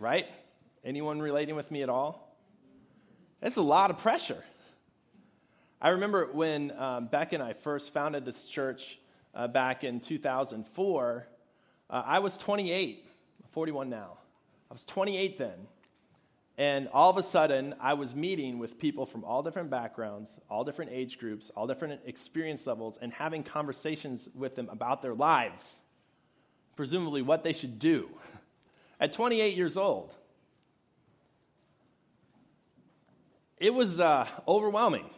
Right? 0.00 0.26
Anyone 0.84 1.22
relating 1.22 1.54
with 1.54 1.70
me 1.70 1.84
at 1.84 1.88
all? 1.88 2.36
That's 3.40 3.56
a 3.56 3.62
lot 3.62 3.92
of 3.92 3.98
pressure. 3.98 4.42
I 5.84 5.88
remember 5.88 6.28
when 6.30 6.70
um, 6.78 7.06
Beck 7.06 7.32
and 7.32 7.42
I 7.42 7.54
first 7.54 7.92
founded 7.92 8.24
this 8.24 8.44
church 8.44 9.00
uh, 9.34 9.48
back 9.48 9.82
in 9.82 9.98
2004, 9.98 11.26
uh, 11.90 12.02
I 12.06 12.20
was 12.20 12.36
28, 12.36 13.04
41 13.50 13.90
now. 13.90 14.18
I 14.70 14.74
was 14.74 14.84
28 14.84 15.38
then. 15.38 15.66
And 16.56 16.86
all 16.92 17.10
of 17.10 17.16
a 17.16 17.22
sudden, 17.24 17.74
I 17.80 17.94
was 17.94 18.14
meeting 18.14 18.60
with 18.60 18.78
people 18.78 19.06
from 19.06 19.24
all 19.24 19.42
different 19.42 19.70
backgrounds, 19.70 20.36
all 20.48 20.62
different 20.62 20.92
age 20.92 21.18
groups, 21.18 21.50
all 21.56 21.66
different 21.66 22.00
experience 22.06 22.64
levels, 22.64 22.96
and 23.02 23.12
having 23.12 23.42
conversations 23.42 24.28
with 24.36 24.54
them 24.54 24.68
about 24.70 25.02
their 25.02 25.14
lives, 25.14 25.78
presumably 26.76 27.22
what 27.22 27.42
they 27.42 27.52
should 27.52 27.80
do 27.80 28.08
at 29.00 29.12
28 29.12 29.56
years 29.56 29.76
old. 29.76 30.14
It 33.58 33.74
was 33.74 33.98
uh, 33.98 34.28
overwhelming. 34.46 35.10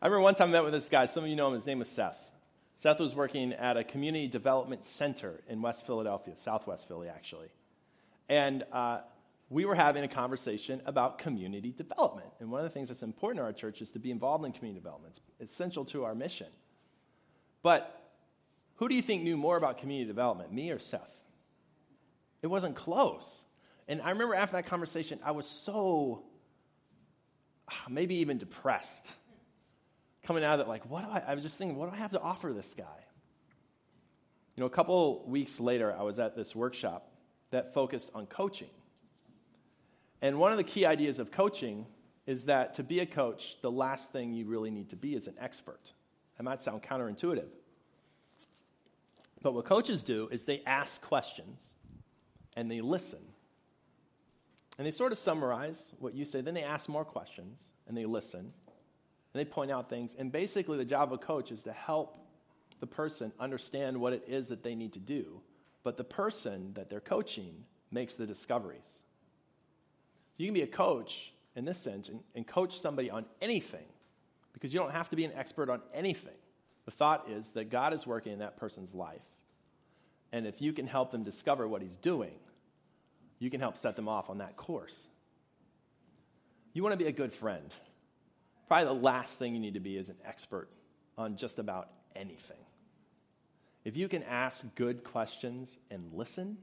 I 0.00 0.06
remember 0.06 0.22
one 0.22 0.34
time 0.34 0.48
I 0.48 0.52
met 0.52 0.64
with 0.64 0.72
this 0.72 0.88
guy. 0.88 1.06
Some 1.06 1.24
of 1.24 1.30
you 1.30 1.36
know 1.36 1.48
him. 1.48 1.54
His 1.54 1.66
name 1.66 1.78
was 1.78 1.88
Seth. 1.88 2.30
Seth 2.76 3.00
was 3.00 3.14
working 3.14 3.54
at 3.54 3.78
a 3.78 3.84
community 3.84 4.28
development 4.28 4.84
center 4.84 5.40
in 5.48 5.62
West 5.62 5.86
Philadelphia, 5.86 6.34
Southwest 6.36 6.86
Philly, 6.86 7.08
actually. 7.08 7.48
And 8.28 8.64
uh, 8.72 9.00
we 9.48 9.64
were 9.64 9.74
having 9.74 10.04
a 10.04 10.08
conversation 10.08 10.82
about 10.84 11.18
community 11.18 11.72
development. 11.72 12.28
And 12.40 12.50
one 12.50 12.60
of 12.60 12.64
the 12.64 12.74
things 12.74 12.88
that's 12.88 13.02
important 13.02 13.38
to 13.38 13.44
our 13.44 13.52
church 13.52 13.80
is 13.80 13.90
to 13.92 13.98
be 13.98 14.10
involved 14.10 14.44
in 14.44 14.52
community 14.52 14.80
development. 14.80 15.18
It's 15.40 15.52
essential 15.52 15.86
to 15.86 16.04
our 16.04 16.14
mission. 16.14 16.48
But 17.62 18.02
who 18.76 18.88
do 18.88 18.94
you 18.94 19.02
think 19.02 19.22
knew 19.22 19.38
more 19.38 19.56
about 19.56 19.78
community 19.78 20.06
development, 20.06 20.52
me 20.52 20.70
or 20.70 20.78
Seth? 20.78 21.14
It 22.42 22.48
wasn't 22.48 22.76
close. 22.76 23.34
And 23.88 24.02
I 24.02 24.10
remember 24.10 24.34
after 24.34 24.56
that 24.56 24.66
conversation, 24.66 25.18
I 25.24 25.30
was 25.30 25.46
so 25.46 26.24
maybe 27.88 28.16
even 28.16 28.36
depressed. 28.36 29.14
Coming 30.26 30.42
out 30.42 30.58
of 30.58 30.66
it, 30.66 30.68
like, 30.68 30.88
what 30.90 31.04
do 31.04 31.10
I, 31.10 31.22
I 31.28 31.34
was 31.34 31.42
just 31.44 31.56
thinking, 31.56 31.76
what 31.76 31.88
do 31.88 31.94
I 31.94 31.98
have 31.98 32.10
to 32.10 32.20
offer 32.20 32.52
this 32.52 32.74
guy? 32.76 32.84
You 34.56 34.62
know, 34.62 34.66
a 34.66 34.70
couple 34.70 35.24
weeks 35.26 35.60
later, 35.60 35.94
I 35.96 36.02
was 36.02 36.18
at 36.18 36.34
this 36.34 36.54
workshop 36.54 37.12
that 37.50 37.72
focused 37.72 38.10
on 38.12 38.26
coaching. 38.26 38.70
And 40.20 40.38
one 40.38 40.50
of 40.50 40.58
the 40.58 40.64
key 40.64 40.84
ideas 40.84 41.20
of 41.20 41.30
coaching 41.30 41.86
is 42.26 42.46
that 42.46 42.74
to 42.74 42.82
be 42.82 42.98
a 43.00 43.06
coach, 43.06 43.56
the 43.62 43.70
last 43.70 44.10
thing 44.10 44.32
you 44.32 44.46
really 44.46 44.70
need 44.70 44.90
to 44.90 44.96
be 44.96 45.14
is 45.14 45.28
an 45.28 45.34
expert. 45.38 45.92
That 46.36 46.42
might 46.42 46.60
sound 46.60 46.82
counterintuitive. 46.82 47.48
But 49.42 49.54
what 49.54 49.64
coaches 49.64 50.02
do 50.02 50.28
is 50.32 50.44
they 50.44 50.62
ask 50.66 51.00
questions 51.02 51.60
and 52.56 52.68
they 52.68 52.80
listen. 52.80 53.20
And 54.76 54.86
they 54.86 54.90
sort 54.90 55.12
of 55.12 55.18
summarize 55.18 55.92
what 56.00 56.14
you 56.14 56.24
say, 56.24 56.40
then 56.40 56.54
they 56.54 56.64
ask 56.64 56.88
more 56.88 57.04
questions 57.04 57.62
and 57.86 57.96
they 57.96 58.06
listen 58.06 58.52
and 59.36 59.46
they 59.46 59.50
point 59.50 59.70
out 59.70 59.90
things. 59.90 60.16
And 60.18 60.32
basically, 60.32 60.78
the 60.78 60.84
job 60.86 61.12
of 61.12 61.20
a 61.20 61.22
coach 61.22 61.52
is 61.52 61.62
to 61.64 61.72
help 61.72 62.16
the 62.80 62.86
person 62.86 63.32
understand 63.38 64.00
what 64.00 64.14
it 64.14 64.24
is 64.26 64.46
that 64.46 64.62
they 64.62 64.74
need 64.74 64.94
to 64.94 64.98
do. 64.98 65.42
But 65.82 65.98
the 65.98 66.04
person 66.04 66.72
that 66.72 66.88
they're 66.88 67.00
coaching 67.00 67.64
makes 67.90 68.14
the 68.14 68.26
discoveries. 68.26 68.88
You 70.38 70.46
can 70.46 70.54
be 70.54 70.62
a 70.62 70.66
coach 70.66 71.34
in 71.54 71.66
this 71.66 71.76
sense 71.76 72.08
and, 72.08 72.20
and 72.34 72.46
coach 72.46 72.80
somebody 72.80 73.10
on 73.10 73.26
anything 73.42 73.84
because 74.54 74.72
you 74.72 74.80
don't 74.80 74.92
have 74.92 75.10
to 75.10 75.16
be 75.16 75.26
an 75.26 75.32
expert 75.36 75.68
on 75.68 75.82
anything. 75.92 76.30
The 76.86 76.92
thought 76.92 77.28
is 77.28 77.50
that 77.50 77.68
God 77.68 77.92
is 77.92 78.06
working 78.06 78.32
in 78.32 78.38
that 78.38 78.56
person's 78.56 78.94
life. 78.94 79.20
And 80.32 80.46
if 80.46 80.62
you 80.62 80.72
can 80.72 80.86
help 80.86 81.10
them 81.10 81.24
discover 81.24 81.68
what 81.68 81.82
He's 81.82 81.96
doing, 81.96 82.38
you 83.38 83.50
can 83.50 83.60
help 83.60 83.76
set 83.76 83.96
them 83.96 84.08
off 84.08 84.30
on 84.30 84.38
that 84.38 84.56
course. 84.56 84.96
You 86.72 86.82
want 86.82 86.94
to 86.94 86.98
be 86.98 87.06
a 87.06 87.12
good 87.12 87.34
friend. 87.34 87.70
Probably 88.68 88.86
the 88.86 88.92
last 88.94 89.38
thing 89.38 89.54
you 89.54 89.60
need 89.60 89.74
to 89.74 89.80
be 89.80 89.96
is 89.96 90.08
an 90.08 90.16
expert 90.24 90.68
on 91.16 91.36
just 91.36 91.58
about 91.58 91.90
anything. 92.14 92.56
If 93.84 93.96
you 93.96 94.08
can 94.08 94.22
ask 94.24 94.64
good 94.74 95.04
questions 95.04 95.78
and 95.90 96.12
listen, 96.12 96.58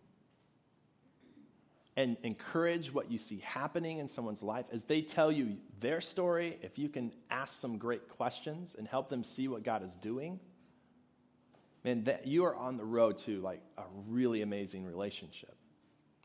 and 1.96 2.18
encourage 2.24 2.94
what 2.94 3.12
you 3.12 3.18
see 3.18 3.38
happening 3.40 4.00
in 4.00 4.08
someone's 4.08 4.42
life 4.42 4.66
as 4.72 4.84
they 4.86 5.02
tell 5.02 5.32
you 5.32 5.58
their 5.80 6.02
story. 6.02 6.58
If 6.62 6.80
you 6.80 6.90
can 6.90 7.12
ask 7.30 7.60
some 7.60 7.78
great 7.78 8.10
questions 8.10 8.76
and 8.78 8.88
help 8.88 9.10
them 9.10 9.24
see 9.24 9.48
what 9.48 9.64
God 9.64 9.84
is 9.84 9.96
doing, 9.98 10.40
man, 11.84 12.04
that 12.06 12.26
you 12.26 12.46
are 12.46 12.56
on 12.56 12.78
the 12.78 12.86
road 12.86 13.20
to 13.20 13.42
like 13.42 13.62
a 13.78 13.84
really 14.08 14.42
amazing 14.42 14.86
relationship. 14.86 15.56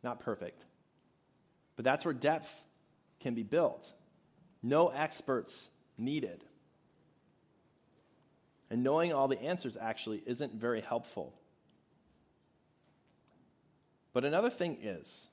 Not 0.03 0.21
perfect, 0.21 0.65
but 1.77 1.85
that's 1.85 2.05
where 2.05 2.15
depth 2.15 2.65
can 3.21 3.35
be 3.35 3.43
built. 3.43 3.93
No 4.63 4.89
experts 4.89 5.71
needed. 5.97 6.45
And 8.71 8.83
knowing 8.83 9.13
all 9.13 9.29
the 9.29 9.41
answers 9.41 9.77
actually 9.77 10.23
isn't 10.27 10.55
very 10.55 10.81
helpful. 10.81 11.33
But 14.13 14.25
another 14.25 14.51
thing 14.51 14.79
is, 14.83 15.29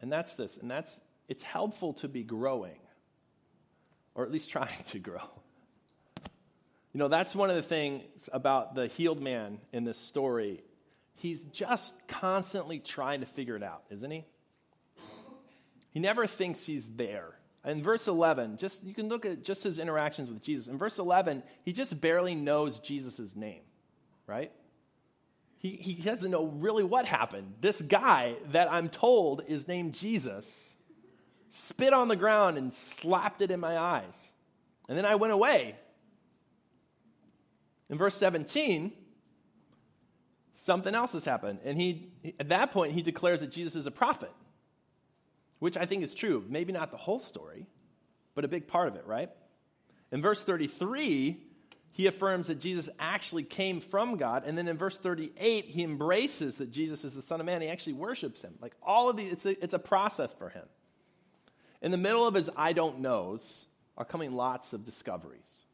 and 0.00 0.12
that's 0.12 0.34
this, 0.34 0.56
and 0.56 0.70
that's 0.70 1.00
it's 1.28 1.42
helpful 1.42 1.94
to 1.94 2.08
be 2.08 2.22
growing, 2.22 2.78
or 4.14 4.24
at 4.24 4.30
least 4.30 4.50
trying 4.50 4.82
to 4.88 4.98
grow. 4.98 5.22
You 6.92 6.98
know, 6.98 7.08
that's 7.08 7.34
one 7.34 7.50
of 7.50 7.56
the 7.56 7.62
things 7.62 8.30
about 8.32 8.74
the 8.74 8.86
healed 8.86 9.20
man 9.20 9.58
in 9.72 9.84
this 9.84 9.98
story. 9.98 10.62
He's 11.16 11.40
just 11.40 11.94
constantly 12.08 12.78
trying 12.78 13.20
to 13.20 13.26
figure 13.26 13.56
it 13.56 13.62
out, 13.62 13.82
isn't 13.90 14.10
he? 14.10 14.24
He 15.90 16.00
never 16.00 16.26
thinks 16.26 16.64
he's 16.64 16.88
there. 16.90 17.34
In 17.66 17.82
verse 17.82 18.06
11, 18.06 18.58
just 18.58 18.84
you 18.84 18.94
can 18.94 19.08
look 19.08 19.26
at 19.26 19.42
just 19.42 19.64
his 19.64 19.78
interactions 19.78 20.30
with 20.30 20.40
Jesus. 20.40 20.68
In 20.68 20.78
verse 20.78 20.98
11, 20.98 21.42
he 21.64 21.72
just 21.72 22.00
barely 22.00 22.34
knows 22.34 22.78
Jesus' 22.78 23.34
name, 23.34 23.62
right? 24.26 24.52
He, 25.58 25.70
he 25.70 25.94
doesn't 25.94 26.30
know 26.30 26.46
really 26.46 26.84
what 26.84 27.06
happened. 27.06 27.54
This 27.60 27.82
guy 27.82 28.36
that 28.52 28.72
I'm 28.72 28.88
told 28.88 29.42
is 29.48 29.66
named 29.66 29.94
Jesus 29.94 30.74
spit 31.48 31.92
on 31.92 32.08
the 32.08 32.16
ground 32.16 32.58
and 32.58 32.72
slapped 32.72 33.40
it 33.40 33.50
in 33.50 33.58
my 33.60 33.78
eyes. 33.78 34.32
And 34.88 34.96
then 34.96 35.04
I 35.04 35.14
went 35.14 35.32
away. 35.32 35.74
In 37.88 37.98
verse 37.98 38.16
17, 38.16 38.92
something 40.54 40.94
else 40.94 41.12
has 41.12 41.24
happened. 41.24 41.60
And 41.64 41.80
he, 41.80 42.10
at 42.38 42.50
that 42.50 42.72
point, 42.72 42.92
he 42.92 43.02
declares 43.02 43.40
that 43.40 43.50
Jesus 43.50 43.76
is 43.76 43.86
a 43.86 43.90
prophet, 43.90 44.32
which 45.58 45.76
I 45.76 45.86
think 45.86 46.02
is 46.02 46.14
true. 46.14 46.44
Maybe 46.48 46.72
not 46.72 46.90
the 46.90 46.96
whole 46.96 47.20
story, 47.20 47.66
but 48.34 48.44
a 48.44 48.48
big 48.48 48.66
part 48.66 48.88
of 48.88 48.96
it, 48.96 49.06
right? 49.06 49.30
In 50.12 50.22
verse 50.22 50.42
33, 50.42 51.38
he 51.92 52.06
affirms 52.06 52.48
that 52.48 52.60
Jesus 52.60 52.90
actually 52.98 53.42
came 53.42 53.80
from 53.80 54.16
God. 54.16 54.44
And 54.46 54.56
then 54.56 54.68
in 54.68 54.76
verse 54.76 54.98
38, 54.98 55.64
he 55.64 55.82
embraces 55.82 56.58
that 56.58 56.70
Jesus 56.70 57.04
is 57.04 57.14
the 57.14 57.22
Son 57.22 57.40
of 57.40 57.46
Man. 57.46 57.62
He 57.62 57.68
actually 57.68 57.94
worships 57.94 58.42
him. 58.42 58.54
Like 58.60 58.74
all 58.82 59.08
of 59.08 59.16
these, 59.16 59.32
it's 59.32 59.46
a, 59.46 59.64
it's 59.64 59.74
a 59.74 59.78
process 59.78 60.32
for 60.34 60.50
him. 60.50 60.64
In 61.80 61.90
the 61.90 61.96
middle 61.96 62.26
of 62.26 62.34
his 62.34 62.50
I 62.56 62.72
don't 62.72 63.00
knows 63.00 63.66
are 63.96 64.04
coming 64.04 64.32
lots 64.32 64.72
of 64.72 64.84
discoveries. 64.84 65.64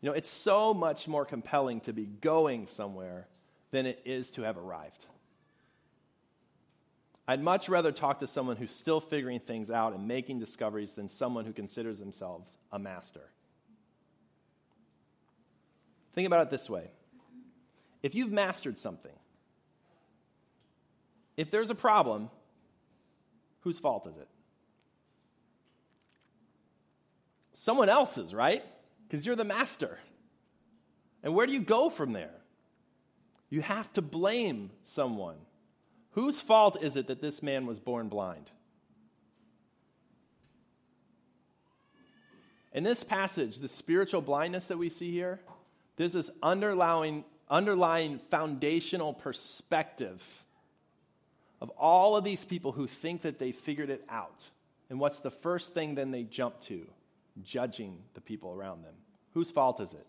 You 0.00 0.10
know, 0.10 0.14
it's 0.14 0.28
so 0.28 0.74
much 0.74 1.08
more 1.08 1.24
compelling 1.24 1.80
to 1.82 1.92
be 1.92 2.04
going 2.04 2.66
somewhere 2.66 3.26
than 3.70 3.86
it 3.86 4.00
is 4.04 4.30
to 4.32 4.42
have 4.42 4.56
arrived. 4.56 5.04
I'd 7.26 7.42
much 7.42 7.68
rather 7.68 7.90
talk 7.90 8.18
to 8.18 8.26
someone 8.26 8.56
who's 8.56 8.70
still 8.70 9.00
figuring 9.00 9.40
things 9.40 9.70
out 9.70 9.94
and 9.94 10.06
making 10.06 10.38
discoveries 10.38 10.92
than 10.92 11.08
someone 11.08 11.46
who 11.46 11.52
considers 11.52 11.98
themselves 11.98 12.50
a 12.70 12.78
master. 12.78 13.30
Think 16.14 16.26
about 16.26 16.42
it 16.46 16.50
this 16.50 16.68
way 16.68 16.90
if 18.02 18.14
you've 18.14 18.30
mastered 18.30 18.76
something, 18.76 19.14
if 21.36 21.50
there's 21.50 21.70
a 21.70 21.74
problem, 21.74 22.30
whose 23.60 23.78
fault 23.78 24.06
is 24.06 24.16
it? 24.18 24.28
Someone 27.54 27.88
else's, 27.88 28.34
right? 28.34 28.62
Because 29.08 29.24
you're 29.24 29.36
the 29.36 29.44
master. 29.44 29.98
And 31.22 31.34
where 31.34 31.46
do 31.46 31.54
you 31.54 31.60
go 31.60 31.88
from 31.88 32.12
there? 32.12 32.34
You 33.48 33.62
have 33.62 33.90
to 33.94 34.02
blame 34.02 34.70
someone. 34.82 35.36
Whose 36.14 36.40
fault 36.40 36.76
is 36.80 36.96
it 36.96 37.08
that 37.08 37.20
this 37.20 37.42
man 37.42 37.66
was 37.66 37.80
born 37.80 38.08
blind? 38.08 38.50
In 42.72 42.84
this 42.84 43.02
passage, 43.02 43.58
the 43.58 43.68
spiritual 43.68 44.20
blindness 44.20 44.66
that 44.66 44.78
we 44.78 44.88
see 44.88 45.10
here, 45.10 45.40
there's 45.96 46.12
this 46.12 46.30
underlying, 46.42 47.24
underlying 47.48 48.20
foundational 48.30 49.12
perspective 49.12 50.22
of 51.60 51.70
all 51.70 52.16
of 52.16 52.24
these 52.24 52.44
people 52.44 52.72
who 52.72 52.86
think 52.86 53.22
that 53.22 53.38
they 53.38 53.52
figured 53.52 53.90
it 53.90 54.04
out. 54.08 54.42
And 54.90 55.00
what's 55.00 55.18
the 55.18 55.30
first 55.30 55.74
thing 55.74 55.96
then 55.96 56.12
they 56.12 56.22
jump 56.22 56.60
to? 56.62 56.86
Judging 57.42 57.98
the 58.14 58.20
people 58.20 58.52
around 58.52 58.84
them. 58.84 58.94
Whose 59.32 59.50
fault 59.50 59.80
is 59.80 59.92
it? 59.92 60.06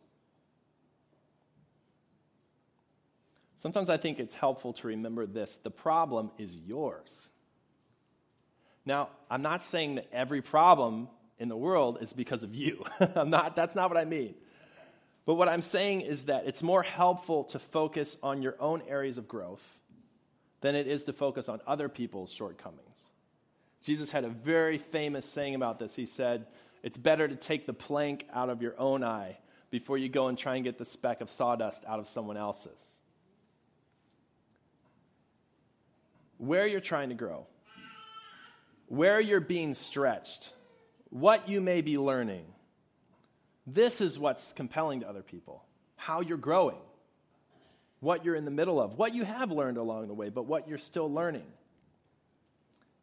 Sometimes 3.66 3.90
I 3.90 3.98
think 3.98 4.20
it's 4.20 4.36
helpful 4.36 4.74
to 4.74 4.90
remember 4.90 5.26
this 5.26 5.58
the 5.64 5.72
problem 5.72 6.30
is 6.38 6.56
yours. 6.56 7.12
Now, 8.86 9.10
I'm 9.28 9.42
not 9.42 9.64
saying 9.64 9.96
that 9.96 10.06
every 10.14 10.44
problem 10.44 11.08
in 11.40 11.48
the 11.48 11.58
world 11.58 11.98
is 12.00 12.14
because 12.14 12.44
of 12.44 12.54
you. 12.54 12.86
I'm 13.16 13.32
not, 13.32 13.56
that's 13.56 13.74
not 13.74 13.90
what 13.90 13.98
I 13.98 14.06
mean. 14.06 14.36
But 15.26 15.34
what 15.34 15.50
I'm 15.50 15.64
saying 15.64 16.02
is 16.02 16.26
that 16.26 16.46
it's 16.46 16.62
more 16.62 16.84
helpful 16.84 17.46
to 17.46 17.58
focus 17.58 18.18
on 18.22 18.44
your 18.44 18.56
own 18.60 18.84
areas 18.88 19.18
of 19.18 19.28
growth 19.28 19.66
than 20.62 20.76
it 20.76 20.86
is 20.86 21.06
to 21.06 21.14
focus 21.14 21.50
on 21.50 21.60
other 21.66 21.90
people's 21.90 22.32
shortcomings. 22.32 23.02
Jesus 23.82 24.12
had 24.12 24.26
a 24.26 24.30
very 24.30 24.78
famous 24.78 25.26
saying 25.26 25.56
about 25.56 25.80
this. 25.80 25.96
He 25.96 26.06
said, 26.06 26.46
It's 26.84 26.98
better 26.98 27.28
to 27.28 27.36
take 27.36 27.66
the 27.66 27.74
plank 27.74 28.28
out 28.32 28.52
of 28.52 28.62
your 28.62 28.80
own 28.80 29.04
eye 29.04 29.40
before 29.72 29.98
you 29.98 30.08
go 30.08 30.28
and 30.28 30.38
try 30.38 30.54
and 30.54 30.64
get 30.64 30.78
the 30.78 30.86
speck 30.86 31.22
of 31.22 31.32
sawdust 31.32 31.84
out 31.88 31.98
of 31.98 32.08
someone 32.08 32.38
else's. 32.38 32.95
Where 36.38 36.68
you're 36.68 36.82
trying 36.82 37.10
to 37.10 37.16
grow, 37.16 37.48
where 38.88 39.20
you're 39.20 39.40
being 39.40 39.74
stretched, 39.74 40.52
what 41.10 41.48
you 41.48 41.62
may 41.62 41.82
be 41.82 41.98
learning 41.98 42.46
this 43.68 44.00
is 44.00 44.20
what's 44.20 44.54
compelling 44.54 45.02
to 45.02 45.10
other 45.10 45.24
people 45.24 45.64
how 45.98 46.22
you're 46.22 46.38
growing, 46.38 46.78
what 48.00 48.24
you're 48.24 48.36
in 48.36 48.46
the 48.46 48.52
middle 48.52 48.80
of, 48.80 48.96
what 48.96 49.16
you 49.16 49.24
have 49.24 49.50
learned 49.50 49.78
along 49.78 50.08
the 50.08 50.14
way, 50.14 50.30
but 50.30 50.46
what 50.46 50.68
you're 50.68 50.78
still 50.78 51.12
learning. 51.12 51.48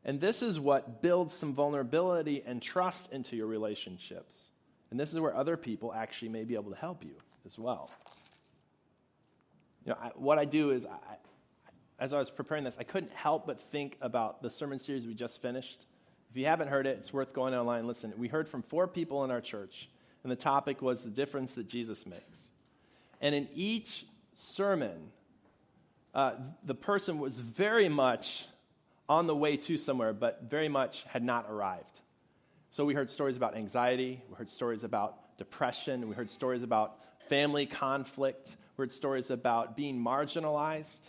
And 0.05 0.21
this 0.21 0.41
is 0.41 0.61
what 0.61 1.03
builds 1.03 1.35
some 1.35 1.53
vulnerability 1.53 2.45
and 2.47 2.63
trust 2.63 3.11
into 3.11 3.35
your 3.35 3.49
relationships. 3.49 4.51
And 4.91 5.01
this 5.01 5.13
is 5.13 5.19
where 5.19 5.35
other 5.35 5.57
people 5.57 5.93
actually 5.93 6.29
may 6.29 6.45
be 6.45 6.55
able 6.55 6.71
to 6.71 6.77
help 6.77 7.03
you 7.03 7.15
as 7.45 7.59
well. 7.59 7.91
You 9.85 9.93
know, 9.93 9.99
I, 10.01 10.11
what 10.15 10.39
I 10.39 10.45
do 10.45 10.71
is, 10.71 10.87
I, 10.87 11.17
as 11.99 12.13
I 12.13 12.19
was 12.19 12.31
preparing 12.31 12.65
this, 12.65 12.77
I 12.79 12.85
couldn't 12.85 13.13
help 13.13 13.47
but 13.47 13.61
think 13.61 13.97
about 14.01 14.43
the 14.43 14.51
sermon 14.51 14.79
series 14.79 15.07
we 15.07 15.15
just 15.15 15.41
finished. 15.41 15.85
If 16.31 16.37
you 16.37 16.47
haven't 16.47 16.69
heard 16.69 16.87
it, 16.87 16.97
it's 16.99 17.13
worth 17.13 17.33
going 17.33 17.55
online 17.55 17.81
and 17.81 17.89
listening. 17.89 18.19
We 18.19 18.29
heard 18.29 18.49
from 18.49 18.63
four 18.63 18.89
people 18.89 19.25
in 19.25 19.31
our 19.31 19.41
church 19.41 19.89
and 20.23 20.31
the 20.31 20.37
topic 20.37 20.83
was 20.83 21.03
the 21.03 21.11
difference 21.11 21.55
that 21.55 21.69
Jesus 21.69 22.07
makes. 22.07 22.47
And 23.21 23.35
in 23.35 23.49
each 23.55 24.07
sermon, 24.35 25.11
uh, 26.15 26.33
the 26.65 26.75
person 26.75 27.19
was 27.19 27.39
very 27.39 27.89
much 27.89 28.47
on 29.09 29.27
the 29.27 29.37
way 29.37 29.57
to 29.57 29.77
somewhere, 29.77 30.13
but 30.13 30.45
very 30.49 30.69
much 30.69 31.05
had 31.09 31.23
not 31.23 31.47
arrived. 31.51 32.01
So 32.71 32.85
we 32.85 32.95
heard 32.95 33.11
stories 33.11 33.37
about 33.37 33.57
anxiety, 33.57 34.23
we 34.29 34.37
heard 34.37 34.49
stories 34.49 34.85
about 34.85 35.37
depression, 35.39 36.09
we 36.09 36.15
heard 36.15 36.31
stories 36.31 36.63
about 36.63 36.99
family 37.29 37.67
conflict, 37.67 38.57
we 38.77 38.83
heard 38.83 38.93
stories 38.93 39.31
about 39.31 39.77
being 39.77 40.03
marginalized. 40.03 41.01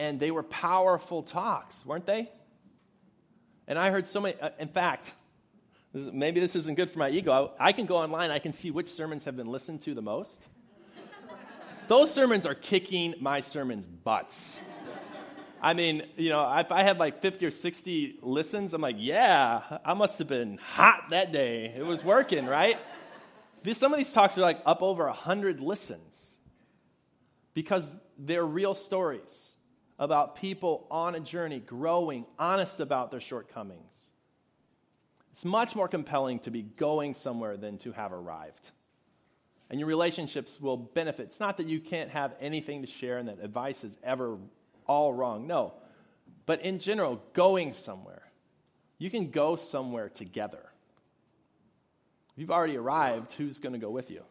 And 0.00 0.18
they 0.18 0.30
were 0.30 0.42
powerful 0.42 1.22
talks, 1.22 1.76
weren't 1.84 2.06
they? 2.06 2.30
And 3.68 3.78
I 3.78 3.90
heard 3.90 4.08
so 4.08 4.18
many, 4.22 4.40
uh, 4.40 4.48
in 4.58 4.68
fact, 4.68 5.12
this 5.92 6.06
is, 6.06 6.10
maybe 6.10 6.40
this 6.40 6.56
isn't 6.56 6.74
good 6.76 6.90
for 6.90 6.98
my 6.98 7.10
ego. 7.10 7.52
I, 7.60 7.68
I 7.68 7.72
can 7.72 7.84
go 7.84 7.98
online, 7.98 8.30
I 8.30 8.38
can 8.38 8.54
see 8.54 8.70
which 8.70 8.90
sermons 8.90 9.24
have 9.24 9.36
been 9.36 9.48
listened 9.48 9.82
to 9.82 9.92
the 9.92 10.00
most. 10.00 10.42
Those 11.88 12.10
sermons 12.14 12.46
are 12.46 12.54
kicking 12.54 13.14
my 13.20 13.42
sermons' 13.42 13.84
butts. 13.84 14.58
I 15.60 15.74
mean, 15.74 16.04
you 16.16 16.30
know, 16.30 16.50
if 16.56 16.72
I 16.72 16.82
had 16.82 16.96
like 16.96 17.20
50 17.20 17.44
or 17.44 17.50
60 17.50 18.20
listens, 18.22 18.72
I'm 18.72 18.80
like, 18.80 18.96
yeah, 18.98 19.80
I 19.84 19.92
must 19.92 20.16
have 20.16 20.28
been 20.28 20.56
hot 20.56 21.10
that 21.10 21.30
day. 21.30 21.74
It 21.76 21.84
was 21.84 22.02
working, 22.02 22.46
right? 22.46 22.78
Some 23.74 23.92
of 23.92 23.98
these 23.98 24.12
talks 24.12 24.38
are 24.38 24.40
like 24.40 24.62
up 24.64 24.80
over 24.80 25.04
100 25.04 25.60
listens 25.60 26.38
because 27.52 27.94
they're 28.16 28.46
real 28.46 28.74
stories 28.74 29.50
about 30.00 30.36
people 30.36 30.86
on 30.90 31.14
a 31.14 31.20
journey, 31.20 31.60
growing, 31.60 32.26
honest 32.38 32.80
about 32.80 33.10
their 33.10 33.20
shortcomings. 33.20 33.94
It's 35.34 35.44
much 35.44 35.76
more 35.76 35.88
compelling 35.88 36.38
to 36.40 36.50
be 36.50 36.62
going 36.62 37.12
somewhere 37.14 37.58
than 37.58 37.76
to 37.78 37.92
have 37.92 38.12
arrived. 38.12 38.70
And 39.68 39.78
your 39.78 39.86
relationships 39.86 40.58
will 40.58 40.78
benefit. 40.78 41.26
It's 41.26 41.38
not 41.38 41.58
that 41.58 41.66
you 41.66 41.80
can't 41.80 42.10
have 42.10 42.34
anything 42.40 42.80
to 42.80 42.88
share 42.88 43.18
and 43.18 43.28
that 43.28 43.38
advice 43.40 43.84
is 43.84 43.96
ever 44.02 44.38
all 44.86 45.12
wrong. 45.12 45.46
No. 45.46 45.74
But 46.46 46.62
in 46.62 46.78
general, 46.78 47.22
going 47.34 47.74
somewhere, 47.74 48.22
you 48.98 49.10
can 49.10 49.30
go 49.30 49.54
somewhere 49.54 50.08
together. 50.08 50.64
If 52.32 52.38
you've 52.38 52.50
already 52.50 52.76
arrived, 52.76 53.32
who's 53.32 53.58
going 53.58 53.74
to 53.74 53.78
go 53.78 53.90
with 53.90 54.10
you? 54.10 54.22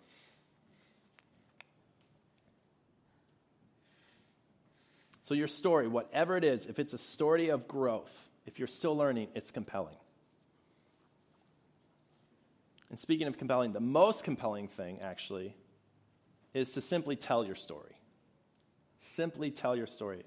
So, 5.30 5.36
your 5.36 5.48
story, 5.48 5.88
whatever 5.88 6.38
it 6.38 6.44
is, 6.44 6.66
if 6.66 6.80
it's 6.80 6.94
a 6.94 6.98
story 6.98 7.50
of 7.50 7.68
growth, 7.68 8.28
if 8.48 8.58
you're 8.58 8.68
still 8.68 8.98
learning, 8.98 9.28
it's 9.36 9.52
compelling. 9.52 9.98
And 12.90 12.98
speaking 12.98 13.28
of 13.28 13.38
compelling, 13.38 13.72
the 13.72 13.80
most 13.80 14.24
compelling 14.24 14.70
thing, 14.70 15.02
actually, 15.04 15.56
is 16.56 16.72
to 16.72 16.82
simply 16.82 17.16
tell 17.16 17.46
your 17.46 17.54
story. 17.54 17.96
Simply 19.02 19.52
tell 19.52 19.76
your 19.76 19.86
story. 19.86 20.24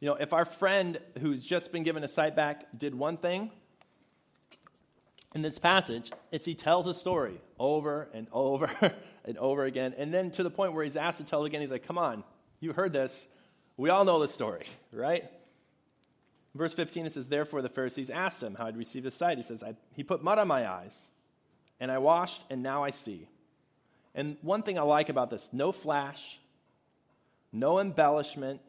You 0.00 0.08
know, 0.08 0.14
if 0.14 0.32
our 0.32 0.44
friend 0.44 0.98
who's 1.20 1.46
just 1.46 1.70
been 1.70 1.84
given 1.84 2.02
a 2.02 2.08
sight 2.08 2.34
back 2.34 2.66
did 2.76 2.92
one 2.92 3.18
thing 3.18 3.52
in 5.36 5.42
this 5.42 5.60
passage, 5.60 6.10
it's 6.32 6.44
he 6.44 6.56
tells 6.56 6.88
a 6.88 6.94
story 6.94 7.40
over 7.56 8.08
and 8.12 8.26
over 8.32 8.68
and 9.24 9.38
over 9.38 9.64
again. 9.64 9.94
And 9.96 10.12
then 10.12 10.32
to 10.32 10.42
the 10.42 10.50
point 10.50 10.72
where 10.72 10.82
he's 10.82 10.96
asked 10.96 11.18
to 11.18 11.24
tell 11.24 11.44
it 11.44 11.46
again, 11.46 11.60
he's 11.60 11.70
like, 11.70 11.86
come 11.86 11.98
on, 11.98 12.24
you 12.60 12.72
heard 12.72 12.92
this. 12.92 13.26
We 13.76 13.90
all 13.90 14.04
know 14.04 14.20
the 14.20 14.28
story, 14.28 14.66
right? 14.92 15.24
Verse 16.54 16.74
15, 16.74 17.06
it 17.06 17.12
says, 17.12 17.28
Therefore 17.28 17.62
the 17.62 17.68
Pharisees 17.68 18.10
asked 18.10 18.42
him 18.42 18.54
how 18.54 18.66
he'd 18.66 18.76
received 18.76 19.04
his 19.04 19.14
sight. 19.14 19.38
He 19.38 19.44
says, 19.44 19.62
He 19.94 20.02
put 20.02 20.22
mud 20.22 20.38
on 20.38 20.48
my 20.48 20.68
eyes, 20.68 21.10
and 21.78 21.90
I 21.90 21.98
washed, 21.98 22.42
and 22.50 22.62
now 22.62 22.82
I 22.82 22.90
see. 22.90 23.28
And 24.14 24.36
one 24.42 24.62
thing 24.62 24.78
I 24.78 24.82
like 24.82 25.08
about 25.08 25.30
this 25.30 25.48
no 25.52 25.70
flash, 25.70 26.40
no 27.52 27.78
embellishment, 27.78 28.60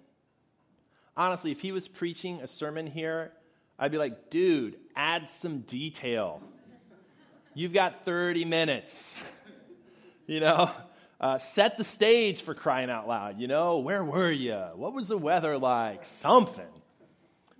honestly, 1.17 1.51
if 1.51 1.61
he 1.61 1.71
was 1.71 1.87
preaching 1.87 2.41
a 2.41 2.47
sermon 2.47 2.85
here, 2.85 3.31
I'd 3.79 3.91
be 3.91 3.97
like, 3.97 4.29
dude, 4.29 4.75
add 4.95 5.29
some 5.29 5.61
detail. 5.61 6.41
You've 7.55 7.73
got 7.73 8.05
30 8.05 8.45
minutes. 8.45 9.23
you 10.27 10.39
know, 10.39 10.69
uh, 11.19 11.37
set 11.37 11.77
the 11.77 11.83
stage 11.83 12.41
for 12.41 12.53
crying 12.53 12.89
out 12.89 13.07
loud. 13.07 13.39
You 13.39 13.47
know, 13.47 13.79
where 13.79 14.03
were 14.03 14.31
you? 14.31 14.57
What 14.75 14.93
was 14.93 15.07
the 15.07 15.17
weather 15.17 15.57
like? 15.57 16.05
Something. 16.05 16.65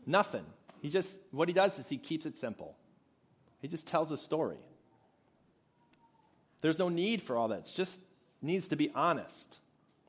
Nothing. 0.05 0.45
He 0.81 0.89
just, 0.89 1.17
what 1.31 1.47
he 1.47 1.53
does 1.53 1.77
is 1.77 1.89
he 1.89 1.97
keeps 1.97 2.25
it 2.25 2.37
simple. 2.37 2.77
He 3.61 3.67
just 3.67 3.85
tells 3.85 4.11
a 4.11 4.17
story. 4.17 4.57
There's 6.61 6.79
no 6.79 6.89
need 6.89 7.21
for 7.21 7.35
all 7.35 7.49
that. 7.49 7.67
It 7.67 7.71
just 7.75 7.99
needs 8.41 8.69
to 8.69 8.75
be 8.75 8.91
honest. 8.95 9.59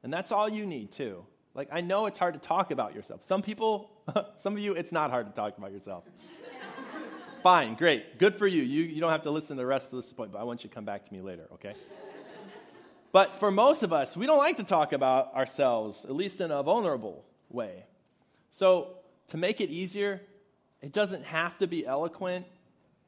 And 0.03 0.13
that's 0.13 0.33
all 0.33 0.49
you 0.49 0.65
need, 0.65 0.93
too. 0.93 1.25
Like, 1.55 1.69
I 1.73 1.81
know 1.81 2.07
it's 2.07 2.19
hard 2.19 2.35
to 2.35 2.41
talk 2.41 2.71
about 2.71 2.95
yourself. 2.95 3.25
Some 3.25 3.43
people, 3.43 3.91
some 4.39 4.55
of 4.55 4.61
you, 4.61 4.75
it's 4.75 4.93
not 4.93 5.11
hard 5.11 5.27
to 5.27 5.33
talk 5.33 5.59
about 5.59 5.73
yourself. 5.73 6.05
Fine, 7.43 7.75
great. 7.75 8.19
Good 8.19 8.37
for 8.37 8.47
you. 8.47 8.63
you. 8.63 8.85
You 8.85 9.01
don't 9.01 9.11
have 9.11 9.23
to 9.23 9.31
listen 9.31 9.57
to 9.57 9.63
the 9.63 9.67
rest 9.67 9.93
of 9.93 10.03
this 10.03 10.13
point, 10.13 10.31
but 10.31 10.39
I 10.39 10.45
want 10.45 10.63
you 10.63 10.69
to 10.69 10.75
come 10.75 10.85
back 10.85 11.05
to 11.05 11.13
me 11.13 11.21
later, 11.21 11.49
okay? 11.55 11.75
But 13.13 13.37
for 13.37 13.51
most 13.51 13.83
of 13.83 13.93
us, 13.93 14.17
we 14.17 14.27
don't 14.27 14.39
like 14.39 14.57
to 14.59 14.65
talk 14.65 14.93
about 14.93 15.35
ourselves, 15.35 16.05
at 16.05 16.15
least 16.15 16.41
in 16.41 16.51
a 16.51 16.63
vulnerable 16.63 17.25
way. 17.49 17.85
So, 18.51 18.97
to 19.29 19.37
make 19.37 19.61
it 19.61 19.71
easier, 19.71 20.21
it 20.81 20.93
doesn't 20.93 21.25
have 21.25 21.57
to 21.59 21.67
be 21.67 21.87
eloquent, 21.87 22.47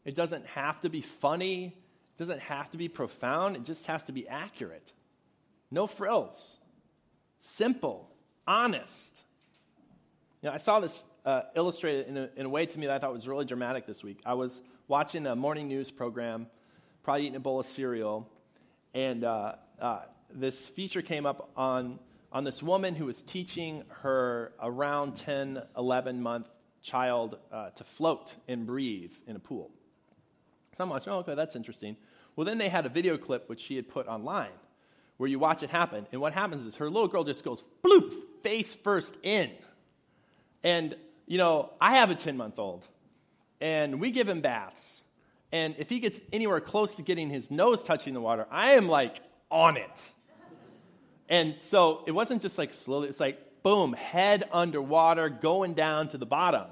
it 0.04 0.14
doesn't 0.14 0.46
have 0.46 0.80
to 0.82 0.88
be 0.88 1.00
funny, 1.00 1.66
it 1.66 2.18
doesn't 2.18 2.40
have 2.40 2.70
to 2.70 2.78
be 2.78 2.88
profound, 2.88 3.56
it 3.56 3.64
just 3.64 3.86
has 3.86 4.02
to 4.04 4.12
be 4.12 4.28
accurate. 4.28 4.92
No 5.70 5.86
frills. 5.86 6.58
Simple 7.40 8.08
honest. 8.46 9.22
You 10.42 10.48
know, 10.48 10.54
I 10.54 10.58
saw 10.58 10.80
this 10.80 11.02
uh, 11.24 11.42
illustrated 11.54 12.08
in 12.08 12.16
a, 12.16 12.30
in 12.36 12.46
a 12.46 12.48
way 12.48 12.66
to 12.66 12.78
me 12.78 12.86
that 12.86 12.96
I 12.96 12.98
thought 12.98 13.12
was 13.12 13.28
really 13.28 13.44
dramatic 13.44 13.86
this 13.86 14.02
week. 14.02 14.20
I 14.26 14.34
was 14.34 14.60
watching 14.88 15.26
a 15.26 15.36
morning 15.36 15.68
news 15.68 15.90
program, 15.90 16.46
probably 17.02 17.22
eating 17.22 17.36
a 17.36 17.40
bowl 17.40 17.60
of 17.60 17.66
cereal, 17.66 18.28
and 18.94 19.24
uh, 19.24 19.54
uh, 19.82 20.02
this 20.32 20.64
feature 20.64 21.02
came 21.02 21.26
up 21.26 21.50
on, 21.56 21.98
on 22.32 22.44
this 22.44 22.62
woman 22.62 22.94
who 22.94 23.06
was 23.06 23.20
teaching 23.20 23.82
her 23.88 24.52
around 24.62 25.16
10, 25.16 25.60
11 25.76 26.22
month 26.22 26.48
child 26.82 27.36
uh, 27.52 27.70
to 27.70 27.84
float 27.84 28.34
and 28.48 28.66
breathe 28.66 29.12
in 29.26 29.36
a 29.36 29.40
pool. 29.40 29.70
So 30.76 30.84
I'm 30.84 30.90
watching, 30.90 31.12
oh, 31.12 31.18
okay, 31.18 31.34
that's 31.34 31.56
interesting. 31.56 31.96
Well, 32.36 32.44
then 32.44 32.58
they 32.58 32.68
had 32.68 32.86
a 32.86 32.88
video 32.88 33.18
clip 33.18 33.48
which 33.48 33.60
she 33.60 33.76
had 33.76 33.88
put 33.88 34.06
online 34.06 34.52
where 35.18 35.28
you 35.28 35.38
watch 35.38 35.62
it 35.62 35.70
happen. 35.70 36.06
And 36.12 36.20
what 36.20 36.32
happens 36.32 36.64
is 36.64 36.76
her 36.76 36.88
little 36.88 37.08
girl 37.08 37.24
just 37.24 37.44
goes 37.44 37.62
bloop, 37.84 38.14
face 38.42 38.72
first 38.72 39.14
in. 39.22 39.50
And, 40.64 40.96
you 41.26 41.38
know, 41.38 41.70
I 41.80 41.96
have 41.96 42.10
a 42.10 42.14
10 42.14 42.36
month 42.36 42.58
old, 42.58 42.86
and 43.60 44.00
we 44.00 44.12
give 44.12 44.28
him 44.28 44.40
baths. 44.40 45.04
And 45.50 45.74
if 45.78 45.90
he 45.90 46.00
gets 46.00 46.20
anywhere 46.32 46.60
close 46.60 46.94
to 46.94 47.02
getting 47.02 47.28
his 47.28 47.50
nose 47.50 47.82
touching 47.82 48.14
the 48.14 48.20
water, 48.20 48.46
I 48.50 48.72
am 48.72 48.88
like 48.88 49.20
on 49.52 49.76
it. 49.76 50.10
And 51.28 51.54
so 51.60 52.02
it 52.06 52.10
wasn't 52.10 52.42
just 52.42 52.58
like 52.58 52.74
slowly, 52.74 53.08
it's 53.08 53.20
like 53.20 53.62
boom, 53.62 53.92
head 53.92 54.44
underwater, 54.52 55.28
going 55.28 55.74
down 55.74 56.08
to 56.08 56.18
the 56.18 56.26
bottom. 56.26 56.66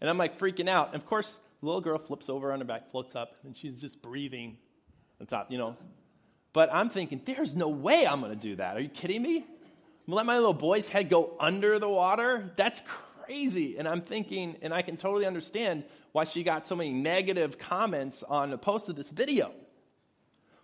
And 0.00 0.10
I'm 0.10 0.18
like 0.18 0.38
freaking 0.38 0.68
out. 0.68 0.88
And 0.92 0.96
of 0.96 1.06
course, 1.06 1.38
the 1.60 1.66
little 1.66 1.80
girl 1.80 1.98
flips 1.98 2.28
over 2.28 2.52
on 2.52 2.60
her 2.60 2.64
back, 2.64 2.90
floats 2.90 3.16
up, 3.16 3.34
and 3.44 3.56
she's 3.56 3.80
just 3.80 4.02
breathing 4.02 4.58
on 5.20 5.26
top, 5.26 5.50
you 5.50 5.58
know. 5.58 5.76
But 6.52 6.72
I'm 6.72 6.90
thinking, 6.90 7.22
there's 7.24 7.54
no 7.54 7.68
way 7.68 8.06
I'm 8.06 8.22
to 8.22 8.34
do 8.34 8.56
that. 8.56 8.76
Are 8.76 8.80
you 8.80 8.88
kidding 8.88 9.22
me? 9.22 9.46
let 10.06 10.26
my 10.26 10.36
little 10.36 10.54
boy's 10.54 10.88
head 10.88 11.08
go 11.08 11.36
under 11.38 11.78
the 11.78 11.88
water? 11.88 12.50
That's 12.56 12.82
crazy. 12.86 13.78
And 13.78 13.86
I'm 13.86 14.00
thinking, 14.00 14.56
and 14.62 14.74
I 14.74 14.82
can 14.82 14.96
totally 14.96 15.26
understand 15.26 15.84
why 16.12 16.24
she 16.24 16.42
got 16.42 16.66
so 16.66 16.74
many 16.74 16.90
negative 16.90 17.58
comments 17.58 18.22
on 18.24 18.50
the 18.50 18.58
post 18.58 18.88
of 18.88 18.96
this 18.96 19.10
video. 19.10 19.52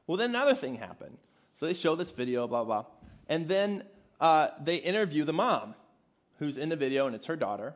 Well, 0.07 0.17
then 0.17 0.31
another 0.31 0.55
thing 0.55 0.77
happened. 0.77 1.19
So 1.57 1.67
they 1.67 1.75
show 1.75 1.95
this 1.97 2.11
video, 2.11 2.47
blah, 2.47 2.65
blah. 2.65 2.85
And 3.29 3.49
then 3.49 3.83
uh, 4.21 4.49
they 4.63 4.77
interview 4.77 5.25
the 5.25 5.33
mom 5.33 5.75
who's 6.39 6.59
in 6.59 6.69
the 6.69 6.77
video, 6.77 7.07
and 7.07 7.15
it's 7.15 7.27
her 7.27 7.37
daughter. 7.37 7.75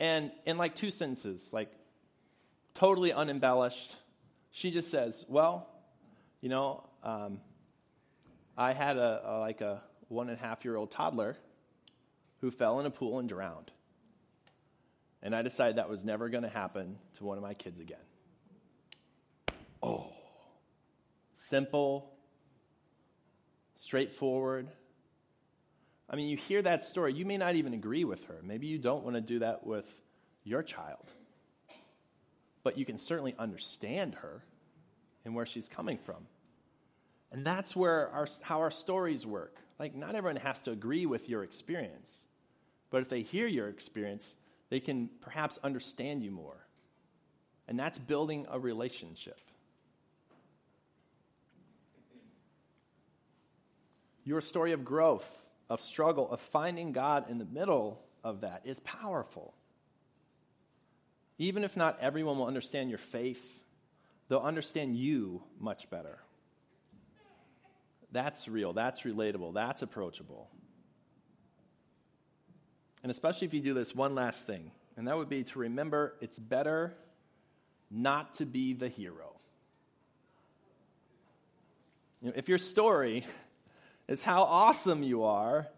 And 0.00 0.30
in 0.46 0.56
like 0.56 0.76
two 0.76 0.90
sentences, 0.90 1.48
like 1.52 1.70
totally 2.74 3.12
unembellished, 3.12 3.96
she 4.52 4.70
just 4.70 4.90
says, 4.90 5.24
Well, 5.28 5.68
you 6.40 6.48
know, 6.48 6.84
um, 7.02 7.40
I 8.56 8.72
had 8.72 8.96
a, 8.96 9.22
a, 9.24 9.38
like 9.40 9.60
a 9.60 9.82
one 10.08 10.28
and 10.28 10.38
a 10.38 10.40
half 10.40 10.64
year 10.64 10.76
old 10.76 10.90
toddler 10.90 11.36
who 12.40 12.50
fell 12.50 12.78
in 12.78 12.86
a 12.86 12.90
pool 12.90 13.18
and 13.18 13.28
drowned. 13.28 13.70
And 15.22 15.34
I 15.34 15.42
decided 15.42 15.76
that 15.76 15.90
was 15.90 16.04
never 16.04 16.28
going 16.28 16.44
to 16.44 16.48
happen 16.48 16.96
to 17.16 17.24
one 17.24 17.36
of 17.36 17.42
my 17.42 17.54
kids 17.54 17.80
again. 17.80 17.98
Oh, 19.82 20.12
simple, 21.34 22.12
straightforward. 23.78 24.68
I 26.10 26.16
mean, 26.16 26.28
you 26.28 26.36
hear 26.36 26.62
that 26.62 26.84
story, 26.84 27.14
you 27.14 27.24
may 27.24 27.36
not 27.36 27.54
even 27.54 27.74
agree 27.74 28.04
with 28.04 28.24
her. 28.24 28.40
Maybe 28.42 28.66
you 28.66 28.78
don't 28.78 29.04
want 29.04 29.14
to 29.16 29.20
do 29.20 29.38
that 29.40 29.66
with 29.66 29.86
your 30.44 30.62
child. 30.62 31.04
But 32.64 32.76
you 32.76 32.84
can 32.84 32.98
certainly 32.98 33.34
understand 33.38 34.16
her 34.16 34.42
and 35.24 35.34
where 35.34 35.46
she's 35.46 35.68
coming 35.68 35.98
from. 35.98 36.26
And 37.30 37.44
that's 37.44 37.76
where 37.76 38.08
our, 38.10 38.26
how 38.40 38.60
our 38.60 38.70
stories 38.70 39.26
work. 39.26 39.56
Like, 39.78 39.94
not 39.94 40.14
everyone 40.14 40.40
has 40.40 40.60
to 40.62 40.72
agree 40.72 41.06
with 41.06 41.28
your 41.28 41.44
experience. 41.44 42.10
But 42.90 43.02
if 43.02 43.08
they 43.08 43.22
hear 43.22 43.46
your 43.46 43.68
experience, 43.68 44.34
they 44.70 44.80
can 44.80 45.08
perhaps 45.20 45.58
understand 45.62 46.22
you 46.22 46.30
more. 46.30 46.66
And 47.68 47.78
that's 47.78 47.98
building 47.98 48.46
a 48.50 48.58
relationship. 48.58 49.40
Your 54.28 54.42
story 54.42 54.72
of 54.72 54.84
growth, 54.84 55.26
of 55.70 55.80
struggle, 55.80 56.30
of 56.30 56.42
finding 56.42 56.92
God 56.92 57.30
in 57.30 57.38
the 57.38 57.46
middle 57.46 57.98
of 58.22 58.42
that 58.42 58.60
is 58.66 58.78
powerful. 58.80 59.54
Even 61.38 61.64
if 61.64 61.78
not 61.78 61.98
everyone 62.02 62.36
will 62.36 62.46
understand 62.46 62.90
your 62.90 62.98
faith, 62.98 63.62
they'll 64.28 64.40
understand 64.40 64.98
you 64.98 65.42
much 65.58 65.88
better. 65.88 66.18
That's 68.12 68.46
real, 68.48 68.74
that's 68.74 69.00
relatable, 69.00 69.54
that's 69.54 69.80
approachable. 69.80 70.50
And 73.02 73.10
especially 73.10 73.46
if 73.46 73.54
you 73.54 73.62
do 73.62 73.72
this 73.72 73.94
one 73.94 74.14
last 74.14 74.46
thing, 74.46 74.72
and 74.98 75.08
that 75.08 75.16
would 75.16 75.30
be 75.30 75.44
to 75.44 75.58
remember 75.58 76.12
it's 76.20 76.38
better 76.38 76.94
not 77.90 78.34
to 78.34 78.44
be 78.44 78.74
the 78.74 78.90
hero. 78.90 79.36
You 82.20 82.28
know, 82.28 82.34
if 82.36 82.50
your 82.50 82.58
story 82.58 83.24
is 84.08 84.22
how 84.22 84.42
awesome 84.42 85.02
you 85.02 85.24
are 85.24 85.68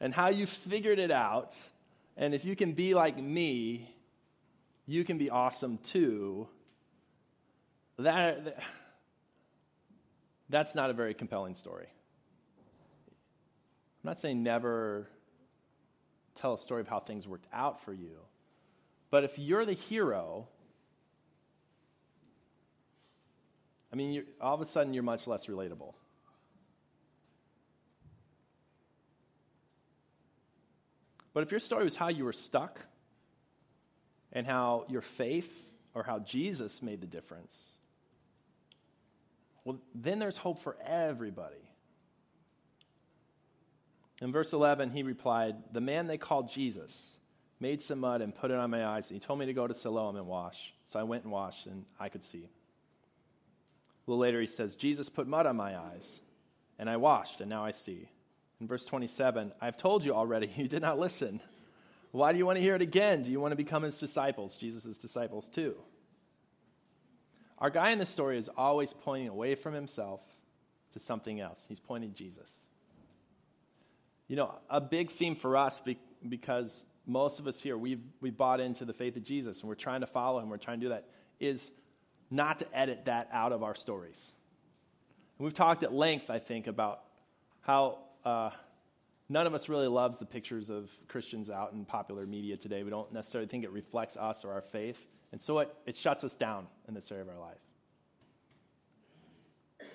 and 0.00 0.14
how 0.14 0.28
you 0.28 0.46
figured 0.46 0.98
it 0.98 1.10
out, 1.10 1.58
and 2.16 2.34
if 2.34 2.44
you 2.44 2.56
can 2.56 2.72
be 2.72 2.94
like 2.94 3.18
me, 3.18 3.94
you 4.86 5.04
can 5.04 5.18
be 5.18 5.28
awesome 5.28 5.78
too. 5.78 6.48
That, 7.98 8.62
that's 10.48 10.74
not 10.74 10.90
a 10.90 10.92
very 10.92 11.12
compelling 11.14 11.54
story. 11.54 11.88
I'm 14.02 14.08
not 14.08 14.20
saying 14.20 14.42
never 14.42 15.08
tell 16.36 16.54
a 16.54 16.58
story 16.58 16.80
of 16.80 16.88
how 16.88 17.00
things 17.00 17.28
worked 17.28 17.46
out 17.52 17.84
for 17.84 17.92
you. 17.92 18.16
But 19.10 19.24
if 19.24 19.38
you're 19.38 19.66
the 19.66 19.74
hero, 19.74 20.48
I 23.92 23.96
mean, 23.96 24.24
all 24.40 24.54
of 24.54 24.60
a 24.62 24.66
sudden 24.66 24.94
you're 24.94 25.02
much 25.02 25.26
less 25.26 25.46
relatable. 25.46 25.94
But 31.40 31.46
if 31.46 31.52
your 31.52 31.60
story 31.60 31.84
was 31.84 31.96
how 31.96 32.08
you 32.08 32.26
were 32.26 32.34
stuck 32.34 32.78
and 34.30 34.46
how 34.46 34.84
your 34.90 35.00
faith 35.00 35.50
or 35.94 36.02
how 36.02 36.18
Jesus 36.18 36.82
made 36.82 37.00
the 37.00 37.06
difference, 37.06 37.58
well, 39.64 39.78
then 39.94 40.18
there's 40.18 40.36
hope 40.36 40.60
for 40.60 40.76
everybody. 40.84 41.66
In 44.20 44.32
verse 44.32 44.52
11, 44.52 44.90
he 44.90 45.02
replied, 45.02 45.56
The 45.72 45.80
man 45.80 46.08
they 46.08 46.18
called 46.18 46.50
Jesus 46.50 47.12
made 47.58 47.80
some 47.80 48.00
mud 48.00 48.20
and 48.20 48.34
put 48.34 48.50
it 48.50 48.58
on 48.58 48.68
my 48.68 48.84
eyes, 48.84 49.08
and 49.08 49.18
he 49.18 49.26
told 49.26 49.38
me 49.38 49.46
to 49.46 49.54
go 49.54 49.66
to 49.66 49.72
Siloam 49.72 50.16
and 50.16 50.26
wash. 50.26 50.74
So 50.88 51.00
I 51.00 51.04
went 51.04 51.24
and 51.24 51.32
washed, 51.32 51.64
and 51.64 51.86
I 51.98 52.10
could 52.10 52.22
see. 52.22 52.50
A 54.06 54.10
little 54.10 54.20
later, 54.20 54.42
he 54.42 54.46
says, 54.46 54.76
Jesus 54.76 55.08
put 55.08 55.26
mud 55.26 55.46
on 55.46 55.56
my 55.56 55.74
eyes, 55.74 56.20
and 56.78 56.90
I 56.90 56.98
washed, 56.98 57.40
and 57.40 57.48
now 57.48 57.64
I 57.64 57.70
see. 57.70 58.10
In 58.60 58.66
verse 58.66 58.84
27, 58.84 59.52
I've 59.60 59.76
told 59.76 60.04
you 60.04 60.14
already, 60.14 60.50
you 60.56 60.68
did 60.68 60.82
not 60.82 60.98
listen. 60.98 61.40
Why 62.12 62.32
do 62.32 62.38
you 62.38 62.46
want 62.46 62.56
to 62.56 62.62
hear 62.62 62.74
it 62.74 62.82
again? 62.82 63.22
Do 63.22 63.30
you 63.30 63.40
want 63.40 63.52
to 63.52 63.56
become 63.56 63.82
his 63.82 63.98
disciples, 63.98 64.56
Jesus' 64.56 64.98
disciples 64.98 65.48
too? 65.48 65.76
Our 67.58 67.70
guy 67.70 67.90
in 67.90 67.98
this 67.98 68.08
story 68.08 68.38
is 68.38 68.48
always 68.56 68.92
pointing 68.92 69.28
away 69.28 69.54
from 69.54 69.74
himself 69.74 70.20
to 70.94 71.00
something 71.00 71.40
else. 71.40 71.64
He's 71.68 71.80
pointing 71.80 72.14
Jesus. 72.14 72.50
You 74.28 74.36
know, 74.36 74.54
a 74.68 74.80
big 74.80 75.10
theme 75.10 75.36
for 75.36 75.56
us 75.56 75.80
because 76.26 76.84
most 77.06 77.38
of 77.38 77.46
us 77.46 77.60
here, 77.60 77.76
we've, 77.76 78.02
we 78.20 78.30
bought 78.30 78.60
into 78.60 78.84
the 78.84 78.92
faith 78.92 79.16
of 79.16 79.24
Jesus 79.24 79.60
and 79.60 79.68
we're 79.68 79.74
trying 79.74 80.00
to 80.00 80.06
follow 80.06 80.40
him, 80.40 80.48
we're 80.48 80.56
trying 80.56 80.80
to 80.80 80.86
do 80.86 80.90
that, 80.90 81.06
is 81.38 81.70
not 82.30 82.60
to 82.60 82.76
edit 82.76 83.04
that 83.06 83.28
out 83.32 83.52
of 83.52 83.62
our 83.62 83.74
stories. 83.74 84.20
And 85.38 85.44
we've 85.44 85.54
talked 85.54 85.82
at 85.82 85.92
length, 85.92 86.30
I 86.30 86.38
think, 86.38 86.66
about 86.66 87.00
how 87.60 87.98
uh, 88.24 88.50
none 89.28 89.46
of 89.46 89.54
us 89.54 89.68
really 89.68 89.88
loves 89.88 90.18
the 90.18 90.26
pictures 90.26 90.70
of 90.70 90.90
Christians 91.08 91.50
out 91.50 91.72
in 91.72 91.84
popular 91.84 92.26
media 92.26 92.56
today. 92.56 92.82
We 92.82 92.90
don't 92.90 93.12
necessarily 93.12 93.48
think 93.48 93.64
it 93.64 93.70
reflects 93.70 94.16
us 94.16 94.44
or 94.44 94.52
our 94.52 94.62
faith. 94.62 95.00
And 95.32 95.40
so 95.40 95.60
it, 95.60 95.74
it 95.86 95.96
shuts 95.96 96.24
us 96.24 96.34
down 96.34 96.66
in 96.88 96.94
this 96.94 97.10
area 97.10 97.22
of 97.22 97.28
our 97.28 97.38
life. 97.38 97.60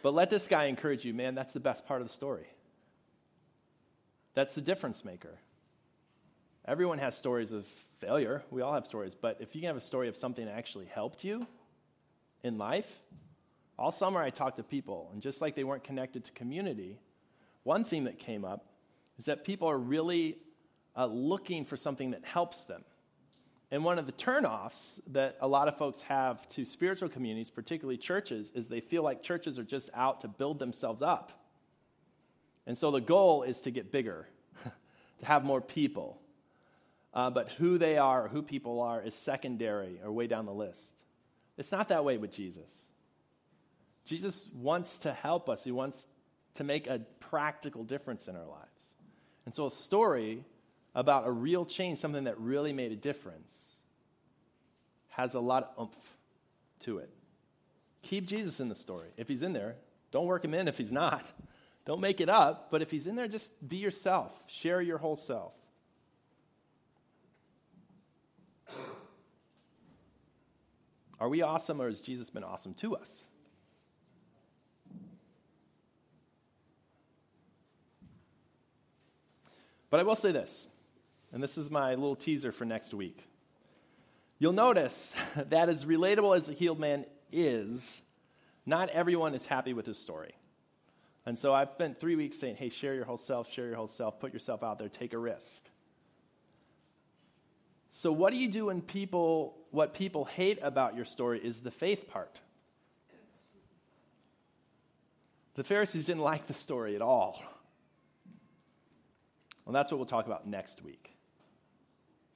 But 0.02 0.14
let 0.14 0.30
this 0.30 0.48
guy 0.48 0.66
encourage 0.66 1.04
you, 1.04 1.14
man, 1.14 1.36
that's 1.36 1.54
the 1.54 1.60
best 1.60 1.86
part 1.86 2.02
of 2.02 2.08
the 2.08 2.14
story. 2.14 2.48
That's 4.34 4.54
the 4.54 4.62
difference 4.62 5.04
maker. 5.04 5.40
Everyone 6.68 6.98
has 6.98 7.16
stories 7.18 7.52
of 7.52 7.68
failure. 8.00 8.44
We 8.52 8.62
all 8.62 8.74
have 8.74 8.86
stories. 8.86 9.16
But 9.20 9.38
if 9.40 9.56
you 9.56 9.62
can 9.62 9.68
have 9.68 9.78
a 9.78 9.82
story 9.82 10.08
of 10.08 10.16
something 10.16 10.46
that 10.46 10.56
actually 10.56 10.86
helped 10.86 11.24
you 11.24 11.48
in 12.44 12.58
life, 12.58 13.02
all 13.78 13.92
summer 13.92 14.22
I 14.22 14.30
talked 14.30 14.58
to 14.58 14.64
people, 14.64 15.10
and 15.14 15.22
just 15.22 15.42
like 15.42 15.56
they 15.56 15.64
weren't 15.64 15.84
connected 15.84 16.24
to 16.26 16.32
community, 16.32 17.00
one 17.66 17.84
theme 17.84 18.04
that 18.04 18.20
came 18.20 18.46
up 18.46 18.68
is 19.18 19.26
that 19.26 19.44
people 19.44 19.68
are 19.68 19.78
really 19.78 20.38
uh, 20.96 21.08
looking 21.08 21.66
for 21.66 21.76
something 21.76 22.12
that 22.12 22.24
helps 22.24 22.64
them. 22.64 22.84
And 23.72 23.84
one 23.84 23.98
of 23.98 24.06
the 24.06 24.12
turnoffs 24.12 25.00
that 25.08 25.36
a 25.42 25.48
lot 25.48 25.68
of 25.68 25.76
folks 25.76 26.02
have 26.04 26.48
to 26.50 26.64
spiritual 26.64 27.10
communities, 27.10 27.50
particularly 27.50 27.98
churches, 27.98 28.52
is 28.54 28.68
they 28.68 28.80
feel 28.80 29.04
like 29.04 29.24
churches 29.24 29.58
are 29.58 29.64
just 29.64 29.90
out 29.96 30.22
to 30.22 30.28
build 30.28 30.60
themselves 30.60 31.02
up. 31.02 31.32
And 32.68 32.78
so 32.78 32.92
the 32.92 33.02
goal 33.02 33.42
is 33.42 33.60
to 33.62 33.72
get 33.72 33.92
bigger, 33.92 34.28
to 34.64 35.26
have 35.26 35.44
more 35.44 35.60
people. 35.60 36.22
Uh, 37.16 37.32
but 37.32 37.50
who 37.54 37.80
they 37.80 37.98
are 37.98 38.26
or 38.26 38.28
who 38.28 38.44
people 38.44 38.80
are 38.82 39.02
is 39.02 39.16
secondary 39.16 40.00
or 40.04 40.12
way 40.12 40.28
down 40.28 40.46
the 40.46 40.54
list. 40.54 40.84
It's 41.58 41.72
not 41.72 41.90
that 41.90 42.06
way 42.06 42.18
with 42.18 42.32
Jesus. 42.32 42.72
Jesus 44.06 44.50
wants 44.54 45.00
to 45.00 45.14
help 45.14 45.50
us, 45.50 45.64
He 45.64 45.72
wants 45.72 46.06
to 46.56 46.64
make 46.64 46.88
a 46.88 47.00
practical 47.20 47.84
difference 47.84 48.28
in 48.28 48.36
our 48.36 48.46
lives. 48.46 48.88
And 49.46 49.54
so, 49.54 49.68
a 49.68 49.72
story 49.72 50.44
about 50.96 51.28
a 51.28 51.32
real 51.32 51.66
change, 51.66 52.00
something 52.00 52.24
that 52.24 52.40
really 52.40 52.74
made 52.74 52.92
a 52.92 52.96
difference, 52.96 53.54
has 55.10 55.34
a 55.34 55.40
lot 55.40 55.74
of 55.78 55.88
oomph 55.88 56.18
to 56.82 56.98
it. 56.98 57.10
Keep 58.02 58.28
Jesus 58.28 58.60
in 58.60 58.70
the 58.70 58.76
story. 58.76 59.10
If 59.18 59.28
he's 59.28 59.44
in 59.44 59.54
there, 59.54 59.76
don't 60.12 60.26
work 60.26 60.46
him 60.46 60.54
in 60.54 60.68
if 60.68 60.78
he's 60.78 60.92
not. 60.92 61.26
Don't 61.86 62.02
make 62.02 62.20
it 62.20 62.30
up, 62.30 62.72
but 62.72 62.82
if 62.82 62.90
he's 62.90 63.06
in 63.08 63.16
there, 63.16 63.28
just 63.28 63.52
be 63.68 63.78
yourself. 63.78 64.32
Share 64.48 64.82
your 64.82 64.98
whole 64.98 65.16
self. 65.16 65.54
Are 71.20 71.30
we 71.30 71.42
awesome 71.42 71.82
or 71.82 71.88
has 71.88 72.00
Jesus 72.00 72.30
been 72.30 72.44
awesome 72.44 72.74
to 72.76 72.96
us? 72.96 73.25
But 79.96 80.02
I 80.02 80.04
will 80.04 80.18
say 80.18 80.34
this, 80.34 80.68
and 81.32 81.42
this 81.42 81.58
is 81.58 81.72
my 81.72 81.92
little 81.92 82.18
teaser 82.18 82.52
for 82.52 82.66
next 82.66 82.94
week. 82.94 83.26
You'll 84.40 84.52
notice 84.52 85.16
that 85.38 85.70
as 85.70 85.86
relatable 85.86 86.36
as 86.36 86.50
a 86.50 86.52
healed 86.52 86.82
man 86.82 87.06
is, 87.32 88.02
not 88.66 88.90
everyone 88.90 89.34
is 89.34 89.46
happy 89.46 89.72
with 89.72 89.86
his 89.86 89.98
story. 89.98 90.36
And 91.26 91.40
so 91.40 91.54
I've 91.54 91.70
spent 91.76 91.98
three 91.98 92.18
weeks 92.18 92.38
saying, 92.38 92.58
hey, 92.58 92.68
share 92.68 92.94
your 92.94 93.06
whole 93.06 93.16
self, 93.16 93.50
share 93.50 93.68
your 93.68 93.78
whole 93.78 93.88
self, 93.88 94.20
put 94.20 94.34
yourself 94.34 94.64
out 94.64 94.80
there, 94.80 94.90
take 94.90 95.14
a 95.14 95.18
risk. 95.18 95.64
So, 97.92 98.12
what 98.12 98.34
do 98.34 98.38
you 98.38 98.50
do 98.50 98.66
when 98.66 98.82
people, 98.82 99.56
what 99.72 99.94
people 99.94 100.26
hate 100.26 100.60
about 100.62 100.98
your 100.98 101.06
story 101.06 101.40
is 101.40 101.62
the 101.62 101.72
faith 101.72 102.10
part? 102.10 102.42
The 105.54 105.64
Pharisees 105.64 106.04
didn't 106.04 106.24
like 106.24 106.48
the 106.48 106.54
story 106.54 106.98
at 106.98 107.02
all. 107.02 107.42
Well, 109.66 109.74
that's 109.74 109.92
what 109.92 109.98
we'll 109.98 110.06
talk 110.06 110.26
about 110.26 110.48
next 110.48 110.84
week. 110.84 111.12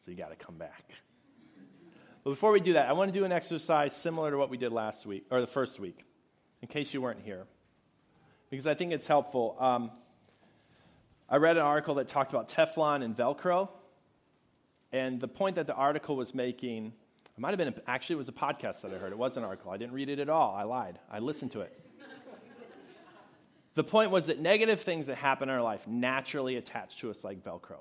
So, 0.02 0.12
you 0.12 0.18
got 0.18 0.30
to 0.30 0.36
come 0.36 0.58
back. 0.58 0.92
But 2.24 2.32
before 2.32 2.52
we 2.52 2.60
do 2.60 2.74
that, 2.74 2.90
I 2.90 2.94
want 2.94 3.14
to 3.14 3.18
do 3.18 3.26
an 3.26 3.32
exercise 3.32 3.96
similar 3.96 4.32
to 4.32 4.38
what 4.38 4.50
we 4.50 4.58
did 4.58 4.72
last 4.72 5.06
week, 5.06 5.26
or 5.30 5.42
the 5.42 5.48
first 5.48 5.80
week, 5.80 6.04
in 6.62 6.68
case 6.68 6.94
you 6.94 7.02
weren't 7.02 7.22
here 7.22 7.46
because 8.50 8.68
I 8.68 8.74
think 8.74 8.92
it's 8.92 9.08
helpful. 9.08 9.56
Um, 9.60 9.92
I 11.30 11.38
read 11.38 11.58
an 11.58 11.64
article 11.64 11.96
that 11.96 12.08
talked 12.08 12.32
about 12.32 12.50
Teflon 12.50 13.04
and 13.04 13.16
Velcro. 13.16 13.70
And 14.92 15.22
the 15.22 15.28
point 15.28 15.56
that 15.58 15.68
the 15.68 15.76
article 15.76 16.16
was 16.16 16.34
making, 16.34 16.88
it 16.88 17.40
might 17.40 17.50
have 17.50 17.60
been, 17.60 17.74
actually, 17.86 18.16
it 18.16 18.18
was 18.18 18.30
a 18.30 18.34
podcast 18.34 18.82
that 18.82 18.92
I 18.92 18.98
heard. 18.98 19.12
It 19.12 19.18
was 19.20 19.38
an 19.38 19.44
article. 19.44 19.72
I 19.72 19.78
didn't 19.78 19.94
read 19.94 20.10
it 20.10 20.18
at 20.18 20.30
all. 20.30 20.56
I 20.56 20.64
lied. 20.64 20.98
I 21.12 21.20
listened 21.20 21.52
to 21.52 21.62
it. 21.62 21.80
The 23.80 23.84
point 23.86 24.12
was 24.12 24.26
that 24.26 24.42
negative 24.42 24.82
things 24.82 25.08
that 25.08 25.16
happen 25.16 25.48
in 25.48 25.56
our 25.56 25.62
life 25.62 25.88
naturally 25.88 26.58
attach 26.58 26.98
to 26.98 27.10
us 27.10 27.24
like 27.24 27.42
Velcro 27.46 27.78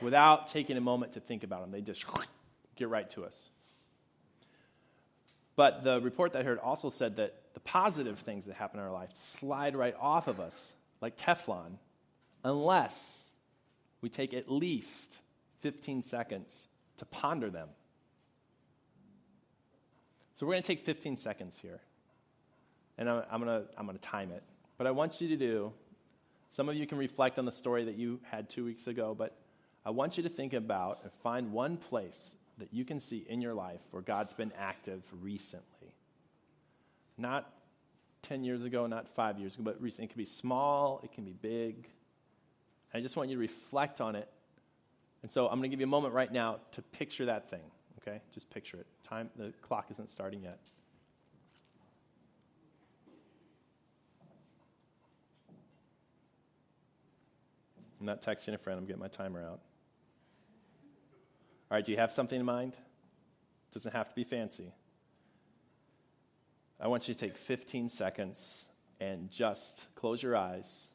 without 0.00 0.48
taking 0.48 0.78
a 0.78 0.80
moment 0.80 1.12
to 1.12 1.20
think 1.20 1.44
about 1.44 1.60
them. 1.60 1.70
They 1.70 1.82
just 1.82 2.06
get 2.76 2.88
right 2.88 3.10
to 3.10 3.26
us. 3.26 3.50
But 5.54 5.84
the 5.84 6.00
report 6.00 6.32
that 6.32 6.38
I 6.38 6.44
heard 6.44 6.58
also 6.58 6.88
said 6.88 7.16
that 7.16 7.34
the 7.52 7.60
positive 7.60 8.20
things 8.20 8.46
that 8.46 8.54
happen 8.54 8.80
in 8.80 8.86
our 8.86 8.90
life 8.90 9.10
slide 9.12 9.76
right 9.76 9.94
off 10.00 10.28
of 10.28 10.40
us 10.40 10.72
like 11.02 11.18
Teflon 11.18 11.76
unless 12.42 13.22
we 14.00 14.08
take 14.08 14.32
at 14.32 14.50
least 14.50 15.18
15 15.60 16.02
seconds 16.02 16.68
to 16.96 17.04
ponder 17.04 17.50
them. 17.50 17.68
So 20.36 20.46
we're 20.46 20.54
going 20.54 20.62
to 20.62 20.66
take 20.66 20.86
15 20.86 21.16
seconds 21.16 21.58
here. 21.60 21.82
And 22.96 23.10
I'm, 23.10 23.24
I'm 23.30 23.44
going 23.44 23.60
to 23.60 23.68
I'm 23.76 23.84
going 23.84 23.98
to 23.98 24.02
time 24.02 24.30
it. 24.30 24.42
But 24.76 24.86
I 24.86 24.90
want 24.90 25.20
you 25.20 25.28
to 25.28 25.36
do, 25.36 25.72
some 26.50 26.68
of 26.68 26.76
you 26.76 26.86
can 26.86 26.98
reflect 26.98 27.38
on 27.38 27.44
the 27.44 27.52
story 27.52 27.84
that 27.84 27.96
you 27.96 28.20
had 28.30 28.50
two 28.50 28.64
weeks 28.64 28.86
ago, 28.86 29.14
but 29.16 29.36
I 29.84 29.90
want 29.90 30.16
you 30.16 30.22
to 30.22 30.28
think 30.28 30.52
about 30.52 31.00
and 31.02 31.12
find 31.22 31.52
one 31.52 31.76
place 31.76 32.36
that 32.58 32.72
you 32.72 32.84
can 32.84 33.00
see 33.00 33.24
in 33.28 33.40
your 33.40 33.54
life 33.54 33.80
where 33.90 34.02
God's 34.02 34.32
been 34.32 34.52
active 34.58 35.02
recently. 35.20 35.94
Not 37.18 37.52
10 38.22 38.44
years 38.44 38.62
ago, 38.62 38.86
not 38.86 39.08
five 39.14 39.38
years 39.38 39.54
ago, 39.54 39.64
but 39.64 39.80
recently. 39.80 40.06
It 40.06 40.12
can 40.12 40.18
be 40.18 40.24
small, 40.24 41.00
it 41.04 41.12
can 41.12 41.24
be 41.24 41.32
big. 41.32 41.88
I 42.92 43.00
just 43.00 43.16
want 43.16 43.28
you 43.28 43.36
to 43.36 43.40
reflect 43.40 44.00
on 44.00 44.16
it. 44.16 44.28
And 45.22 45.30
so 45.30 45.46
I'm 45.46 45.58
going 45.58 45.62
to 45.62 45.68
give 45.68 45.80
you 45.80 45.86
a 45.86 45.88
moment 45.88 46.14
right 46.14 46.32
now 46.32 46.58
to 46.72 46.82
picture 46.82 47.26
that 47.26 47.50
thing, 47.50 47.62
okay? 48.00 48.20
Just 48.32 48.50
picture 48.50 48.76
it. 48.76 48.86
Time, 49.02 49.30
the 49.36 49.52
clock 49.62 49.86
isn't 49.90 50.08
starting 50.08 50.42
yet. 50.42 50.58
I'm 58.04 58.06
not 58.06 58.20
texting 58.20 58.52
a 58.52 58.58
friend, 58.58 58.78
I'm 58.78 58.84
getting 58.84 59.00
my 59.00 59.08
timer 59.08 59.42
out. 59.42 59.60
All 61.70 61.78
right, 61.78 61.86
do 61.86 61.90
you 61.90 61.96
have 61.96 62.12
something 62.12 62.38
in 62.38 62.44
mind? 62.44 62.76
Doesn't 63.72 63.92
have 63.92 64.10
to 64.10 64.14
be 64.14 64.24
fancy. 64.24 64.74
I 66.78 66.88
want 66.88 67.08
you 67.08 67.14
to 67.14 67.20
take 67.20 67.38
15 67.38 67.88
seconds 67.88 68.66
and 69.00 69.30
just 69.30 69.86
close 69.94 70.22
your 70.22 70.36
eyes 70.36 70.88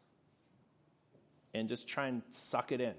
and 1.56 1.68
just 1.68 1.88
try 1.88 2.10
and 2.10 2.22
suck 2.30 2.72
it 2.72 2.80
in. 2.80 2.94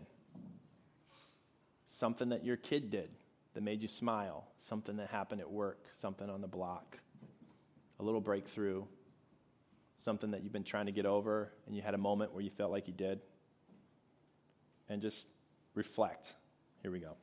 Something 1.86 2.30
that 2.30 2.44
your 2.44 2.56
kid 2.56 2.90
did 2.90 3.10
that 3.54 3.62
made 3.62 3.80
you 3.80 3.86
smile, 3.86 4.48
something 4.58 4.96
that 4.96 5.10
happened 5.10 5.40
at 5.40 5.48
work, 5.48 5.78
something 6.00 6.28
on 6.28 6.40
the 6.40 6.48
block, 6.48 6.98
a 8.00 8.02
little 8.02 8.20
breakthrough, 8.20 8.82
something 9.98 10.32
that 10.32 10.42
you've 10.42 10.52
been 10.52 10.64
trying 10.64 10.86
to 10.86 10.92
get 10.92 11.06
over 11.06 11.52
and 11.68 11.76
you 11.76 11.82
had 11.82 11.94
a 11.94 11.98
moment 11.98 12.34
where 12.34 12.42
you 12.42 12.50
felt 12.50 12.72
like 12.72 12.88
you 12.88 12.94
did. 12.94 13.20
And 14.90 15.00
just 15.00 15.28
reflect. 15.74 16.34
Here 16.82 16.90
we 16.90 16.98
go. 16.98 17.14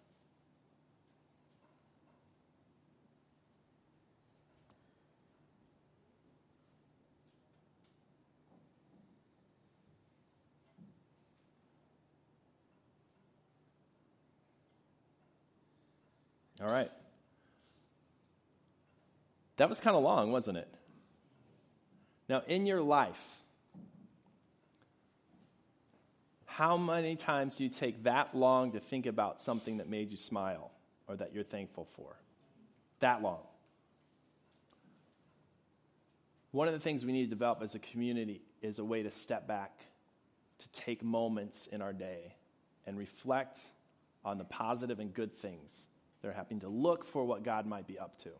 All 16.62 16.68
right. 16.68 16.90
That 19.58 19.68
was 19.68 19.80
kind 19.82 19.96
of 19.96 20.04
long, 20.04 20.32
wasn't 20.32 20.58
it? 20.58 20.74
Now, 22.30 22.44
in 22.48 22.66
your 22.66 22.82
life, 22.82 23.42
how 26.58 26.76
many 26.76 27.16
times 27.16 27.56
do 27.56 27.64
you 27.64 27.70
take 27.70 28.02
that 28.06 28.36
long 28.36 28.72
to 28.72 28.80
think 28.80 29.06
about 29.06 29.40
something 29.40 29.78
that 29.78 29.88
made 29.88 30.10
you 30.10 30.18
smile 30.18 30.72
or 31.08 31.16
that 31.16 31.32
you're 31.32 31.44
thankful 31.44 31.88
for? 31.96 32.16
That 33.00 33.22
long. 33.22 33.42
One 36.50 36.68
of 36.68 36.74
the 36.74 36.80
things 36.80 37.06
we 37.06 37.12
need 37.12 37.26
to 37.26 37.30
develop 37.30 37.62
as 37.62 37.76
a 37.76 37.80
community 37.80 38.42
is 38.64 38.80
a 38.80 38.84
way 38.84 39.04
to 39.04 39.12
step 39.12 39.48
back, 39.48 39.82
to 40.58 40.68
take 40.70 41.04
moments 41.04 41.68
in 41.68 41.84
our 41.84 41.94
day 41.94 42.34
and 42.88 42.98
reflect 42.98 43.60
on 44.26 44.40
the 44.40 44.46
positive 44.46 45.00
and 45.00 45.14
good 45.14 45.38
things 45.38 45.86
that 46.24 46.30
are 46.30 46.34
happening, 46.34 46.62
to 46.62 46.70
look 46.70 47.06
for 47.06 47.24
what 47.24 47.44
God 47.44 47.68
might 47.68 47.86
be 47.86 48.00
up 48.00 48.18
to. 48.24 48.32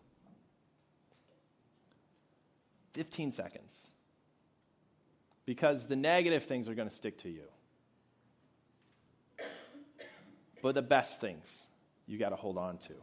15 2.96 3.30
seconds. 3.30 3.92
Because 5.46 5.86
the 5.86 5.96
negative 5.96 6.46
things 6.46 6.68
are 6.68 6.74
going 6.74 6.90
to 6.90 6.96
stick 6.96 7.20
to 7.20 7.30
you. 7.30 7.44
But 10.62 10.76
the 10.76 10.82
best 10.82 11.22
things 11.22 11.68
you 12.08 12.18
got 12.18 12.30
to 12.30 12.36
hold 12.36 12.58
on 12.58 12.78
to. 12.80 12.94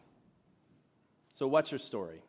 So, 1.32 1.46
what's 1.46 1.70
your 1.70 1.78
story? 1.78 2.22